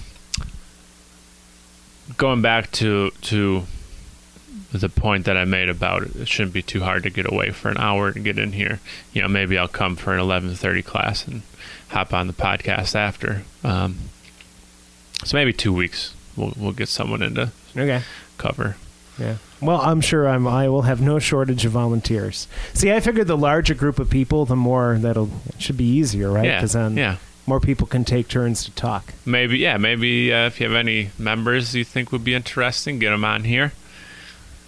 going 2.16 2.42
back 2.42 2.70
to 2.72 3.10
to 3.22 3.64
the 4.72 4.88
point 4.88 5.24
that 5.26 5.36
I 5.36 5.44
made 5.44 5.68
about 5.68 6.02
it, 6.04 6.16
it 6.16 6.28
shouldn't 6.28 6.52
be 6.54 6.62
too 6.62 6.80
hard 6.80 7.02
to 7.04 7.10
get 7.10 7.30
away 7.30 7.50
for 7.50 7.68
an 7.70 7.78
hour 7.78 8.08
and 8.08 8.24
get 8.24 8.38
in 8.38 8.52
here. 8.52 8.80
You 9.12 9.22
know, 9.22 9.28
maybe 9.28 9.58
I'll 9.58 9.68
come 9.68 9.96
for 9.96 10.14
an 10.14 10.20
11:30 10.20 10.84
class 10.84 11.26
and 11.26 11.42
hop 11.88 12.12
on 12.14 12.26
the 12.26 12.32
podcast 12.32 12.94
after. 12.94 13.42
Um, 13.64 13.98
so 15.26 15.36
maybe 15.36 15.52
two 15.52 15.72
weeks 15.72 16.14
we'll 16.36 16.52
we'll 16.56 16.72
get 16.72 16.88
someone 16.88 17.22
in 17.22 17.34
to 17.34 17.50
Okay. 17.76 18.02
cover. 18.38 18.76
Yeah. 19.18 19.36
Well, 19.62 19.80
I'm 19.80 20.00
sure 20.02 20.28
I'm. 20.28 20.46
I 20.46 20.68
will 20.68 20.82
have 20.82 21.00
no 21.00 21.18
shortage 21.18 21.64
of 21.64 21.72
volunteers. 21.72 22.46
See, 22.74 22.92
I 22.92 23.00
figured 23.00 23.26
the 23.26 23.36
larger 23.36 23.72
group 23.74 23.98
of 23.98 24.10
people, 24.10 24.44
the 24.44 24.56
more 24.56 24.98
that'll 25.00 25.30
it 25.48 25.60
should 25.62 25.76
be 25.78 25.84
easier, 25.88 26.30
right? 26.30 26.44
Yeah, 26.44 26.58
Because 26.58 26.74
then 26.74 26.96
yeah. 26.98 27.16
more 27.46 27.58
people 27.58 27.86
can 27.86 28.04
take 28.04 28.28
turns 28.28 28.62
to 28.66 28.70
talk. 28.72 29.14
Maybe, 29.24 29.56
yeah, 29.58 29.78
maybe 29.78 30.32
uh, 30.34 30.46
if 30.48 30.60
you 30.60 30.66
have 30.68 30.76
any 30.76 31.10
members 31.18 31.74
you 31.74 31.84
think 31.84 32.12
would 32.12 32.24
be 32.24 32.34
interesting, 32.34 32.98
get 32.98 33.10
them 33.10 33.24
on 33.24 33.44
here. 33.44 33.72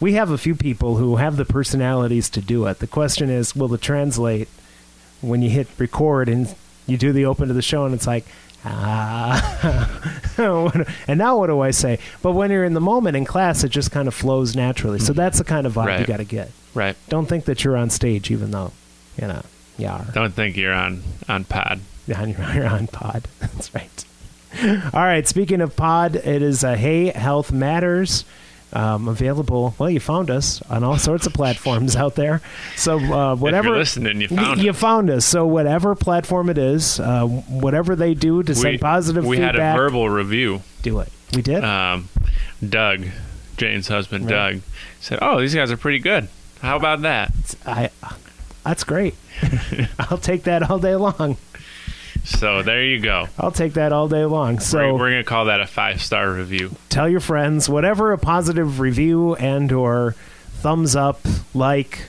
We 0.01 0.15
have 0.15 0.31
a 0.31 0.39
few 0.39 0.55
people 0.55 0.97
who 0.97 1.17
have 1.17 1.37
the 1.37 1.45
personalities 1.45 2.31
to 2.31 2.41
do 2.41 2.65
it. 2.67 2.79
The 2.79 2.87
question 2.87 3.29
is, 3.29 3.55
will 3.55 3.75
it 3.75 3.83
translate 3.83 4.49
when 5.21 5.43
you 5.43 5.51
hit 5.51 5.69
record 5.77 6.29
and 6.31 6.55
you 6.87 6.97
do 6.97 7.13
the 7.13 7.27
open 7.27 7.49
to 7.49 7.55
the 7.55 7.61
show 7.63 7.85
and 7.85 7.95
it's 7.95 8.07
like, 8.07 8.25
ah. 8.65 10.21
and 11.07 11.19
now 11.19 11.39
what 11.39 11.47
do 11.49 11.61
I 11.61 11.71
say? 11.71 11.99
But 12.23 12.33
when 12.33 12.51
you're 12.51 12.65
in 12.65 12.75
the 12.75 12.81
moment 12.81 13.17
in 13.17 13.25
class, 13.25 13.65
it 13.65 13.71
just 13.71 13.91
kind 13.91 14.09
of 14.09 14.15
flows 14.15 14.55
naturally. 14.57 14.99
So 14.99 15.13
that's 15.13 15.39
the 15.39 15.45
kind 15.45 15.67
of 15.67 15.75
vibe 15.75 16.01
you 16.01 16.07
got 16.07 16.19
to 16.19 16.25
get. 16.25 16.51
Right. 16.75 16.97
Don't 17.09 17.27
think 17.27 17.45
that 17.47 17.65
you're 17.65 17.77
on 17.77 17.91
stage, 17.91 18.31
even 18.31 18.51
though, 18.51 18.73
you 19.21 19.27
know, 19.27 19.43
you 19.79 19.89
are. 19.89 20.05
Don't 20.13 20.33
think 20.33 20.57
you're 20.57 20.75
on 20.75 21.03
on 21.29 21.45
pod. 21.45 21.81
Yeah, 22.09 22.25
you're 22.25 22.55
you're 22.55 22.67
on 22.67 22.87
pod. 22.87 23.29
That's 23.39 23.75
right. 23.75 24.05
All 24.95 25.05
right. 25.05 25.29
Speaking 25.29 25.61
of 25.61 25.77
pod, 25.77 26.17
it 26.17 26.41
is 26.41 26.65
a 26.65 26.75
Hey 26.75 27.09
Health 27.09 27.53
Matters. 27.53 28.25
Um, 28.71 29.09
available. 29.09 29.75
Well, 29.79 29.89
you 29.89 29.99
found 29.99 30.31
us 30.31 30.61
on 30.69 30.85
all 30.85 30.99
sorts 30.99 31.27
of 31.27 31.33
platforms 31.33 31.97
out 31.97 32.17
there. 32.17 32.43
So 32.77 32.99
uh, 32.99 33.35
whatever 33.35 33.71
listening, 33.71 34.21
you 34.21 34.29
found 34.29 34.61
you 34.63 34.73
found 34.75 35.09
us. 35.09 35.25
So 35.25 35.47
whatever 35.47 35.95
platform 35.95 36.51
it 36.51 36.59
is, 36.59 37.01
uh, 37.01 37.27
whatever 37.27 37.97
they 37.97 38.13
do 38.13 38.43
to 38.43 38.55
send 38.55 38.81
positive 38.81 39.25
we 39.25 39.39
had 39.39 39.57
a 39.57 39.59
verbal 39.75 40.11
review. 40.11 40.61
do 40.83 41.01
it. 41.01 41.09
We 41.35 41.41
did. 41.41 41.65
Um, 41.65 42.11
Doug, 42.67 43.07
Jane's 43.57 43.89
husband, 43.89 44.25
Right. 44.27 44.53
Doug, 44.53 44.61
said, 45.01 45.19
"Oh, 45.23 45.41
these 45.41 45.55
guys 45.55 45.71
are 45.71 45.77
pretty 45.79 45.99
good. 46.01 46.29
How 46.61 46.77
about 46.77 47.01
that?" 47.03 47.33
I. 47.65 47.89
That's 48.65 48.85
great. 48.85 49.15
I'll 49.99 50.19
take 50.19 50.43
that 50.43 50.69
all 50.71 50.79
day 50.79 50.95
long. 50.95 51.39
So 52.29 52.63
there 52.63 52.85
you 52.85 53.01
go. 53.01 53.29
I'll 53.39 53.51
take 53.51 53.73
that 53.75 53.93
all 53.93 54.07
day 54.09 54.25
long. 54.25 54.61
So 54.61 54.79
we're, 54.79 54.93
we're 54.99 55.11
gonna 55.11 55.25
call 55.25 55.47
that 55.47 55.61
a 55.61 55.67
five 55.67 56.03
star 56.03 56.31
review. 56.31 56.75
tell 56.89 57.09
your 57.09 57.21
friends 57.21 57.69
whatever 57.69 58.13
a 58.13 58.19
positive 58.19 58.81
review 58.81 59.35
and 59.37 59.73
or 59.73 60.15
thumbs 60.61 60.95
up 60.95 61.21
like 61.55 62.09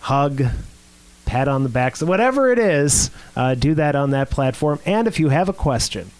hug 0.00 0.42
pat 1.26 1.46
on 1.48 1.62
the 1.62 1.68
back 1.68 1.94
so 1.96 2.06
whatever 2.06 2.50
it 2.50 2.58
is 2.58 3.10
uh, 3.36 3.54
do 3.54 3.74
that 3.74 3.94
on 3.94 4.10
that 4.10 4.30
platform 4.30 4.78
and 4.86 5.06
if 5.06 5.20
you 5.20 5.28
have 5.28 5.48
a 5.48 5.52
question 5.52 6.10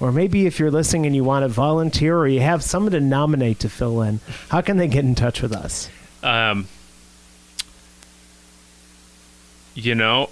or 0.00 0.10
maybe 0.10 0.46
if 0.46 0.58
you're 0.58 0.70
listening 0.70 1.04
and 1.06 1.14
you 1.14 1.22
want 1.22 1.42
to 1.44 1.48
volunteer 1.48 2.16
or 2.18 2.26
you 2.26 2.40
have 2.40 2.62
someone 2.62 2.90
to 2.92 2.98
nominate 3.00 3.58
to 3.60 3.68
fill 3.68 4.00
in 4.02 4.18
how 4.48 4.60
can 4.60 4.78
they 4.78 4.88
get 4.88 5.04
in 5.04 5.14
touch 5.14 5.42
with 5.42 5.52
us 5.52 5.88
Um, 6.22 6.66
you 9.74 9.94
know, 9.94 10.30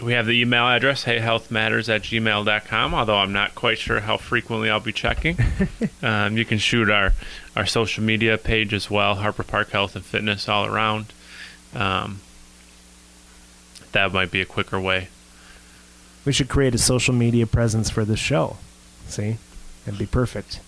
we 0.00 0.12
have 0.12 0.26
the 0.26 0.40
email 0.40 0.66
address, 0.68 1.04
heyhealthmatters 1.04 1.88
at 1.94 2.02
gmail.com, 2.02 2.94
although 2.94 3.16
I'm 3.16 3.32
not 3.32 3.54
quite 3.54 3.78
sure 3.78 4.00
how 4.00 4.16
frequently 4.18 4.68
I'll 4.68 4.80
be 4.80 4.92
checking. 4.92 5.38
um, 6.02 6.36
you 6.36 6.44
can 6.44 6.58
shoot 6.58 6.90
our, 6.90 7.12
our 7.54 7.64
social 7.66 8.04
media 8.04 8.36
page 8.36 8.74
as 8.74 8.90
well, 8.90 9.14
Harper 9.16 9.42
Park 9.42 9.70
Health 9.70 9.96
and 9.96 10.04
Fitness 10.04 10.48
all 10.48 10.66
around. 10.66 11.06
Um, 11.74 12.20
that 13.92 14.12
might 14.12 14.30
be 14.30 14.40
a 14.42 14.44
quicker 14.46 14.78
way. 14.78 15.08
we 16.26 16.32
should 16.32 16.48
create 16.48 16.74
a 16.74 16.78
social 16.78 17.14
media 17.14 17.46
presence 17.46 17.88
for 17.88 18.04
the 18.04 18.16
show 18.16 18.58
see 19.08 19.36
that'd 19.84 19.98
be 19.98 20.04
perfect 20.06 20.60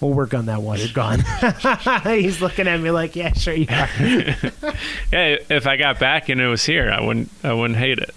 we'll 0.00 0.12
work 0.12 0.34
on 0.34 0.46
that 0.46 0.60
while 0.62 0.76
you're 0.78 0.88
gone 0.92 1.20
he's 2.04 2.40
looking 2.40 2.66
at 2.66 2.80
me 2.80 2.90
like 2.90 3.14
yeah 3.14 3.32
sure 3.34 3.54
you 3.54 3.66
are 3.70 3.88
Yeah, 5.12 5.36
if 5.48 5.66
I 5.66 5.76
got 5.76 6.00
back 6.00 6.28
and 6.28 6.40
it 6.40 6.48
was 6.48 6.64
here, 6.64 6.90
I 6.90 7.00
wouldn't 7.00 7.30
I 7.44 7.52
wouldn't 7.52 7.78
hate 7.78 7.98
it. 7.98 8.14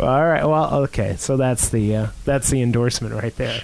All 0.00 0.24
right. 0.24 0.44
Well, 0.44 0.74
okay. 0.84 1.16
So 1.16 1.36
that's 1.36 1.68
the 1.68 1.96
uh, 1.96 2.06
that's 2.24 2.50
the 2.50 2.62
endorsement 2.62 3.14
right 3.14 3.34
there. 3.36 3.60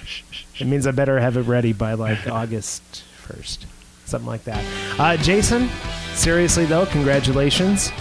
It 0.59 0.67
means 0.67 0.85
I 0.87 0.91
better 0.91 1.19
have 1.19 1.37
it 1.37 1.43
ready 1.43 1.73
by 1.73 1.93
like 1.93 2.27
August 2.27 3.03
first, 3.17 3.65
something 4.05 4.27
like 4.27 4.43
that. 4.43 4.63
Uh, 4.99 5.17
Jason, 5.17 5.69
seriously 6.13 6.65
though, 6.65 6.85
congratulations. 6.85 7.91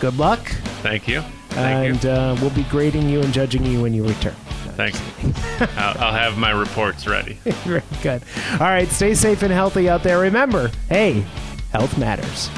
Good 0.00 0.16
luck, 0.16 0.40
Thank 0.82 1.06
you. 1.08 1.20
Thank 1.50 1.96
and 1.96 2.06
uh, 2.06 2.36
we'll 2.40 2.50
be 2.50 2.62
grading 2.64 3.08
you 3.08 3.20
and 3.20 3.32
judging 3.34 3.66
you 3.66 3.82
when 3.82 3.92
you 3.92 4.06
return. 4.06 4.34
Thanks. 4.76 4.98
I'll, 5.76 5.98
I'll 6.04 6.12
have 6.14 6.38
my 6.38 6.52
reports 6.52 7.06
ready. 7.06 7.34
Very 7.64 7.82
good. 8.02 8.22
All 8.52 8.60
right. 8.60 8.88
Stay 8.88 9.14
safe 9.14 9.42
and 9.42 9.52
healthy 9.52 9.90
out 9.90 10.02
there. 10.02 10.18
Remember, 10.20 10.70
hey, 10.88 11.24
health 11.72 11.98
matters. 11.98 12.48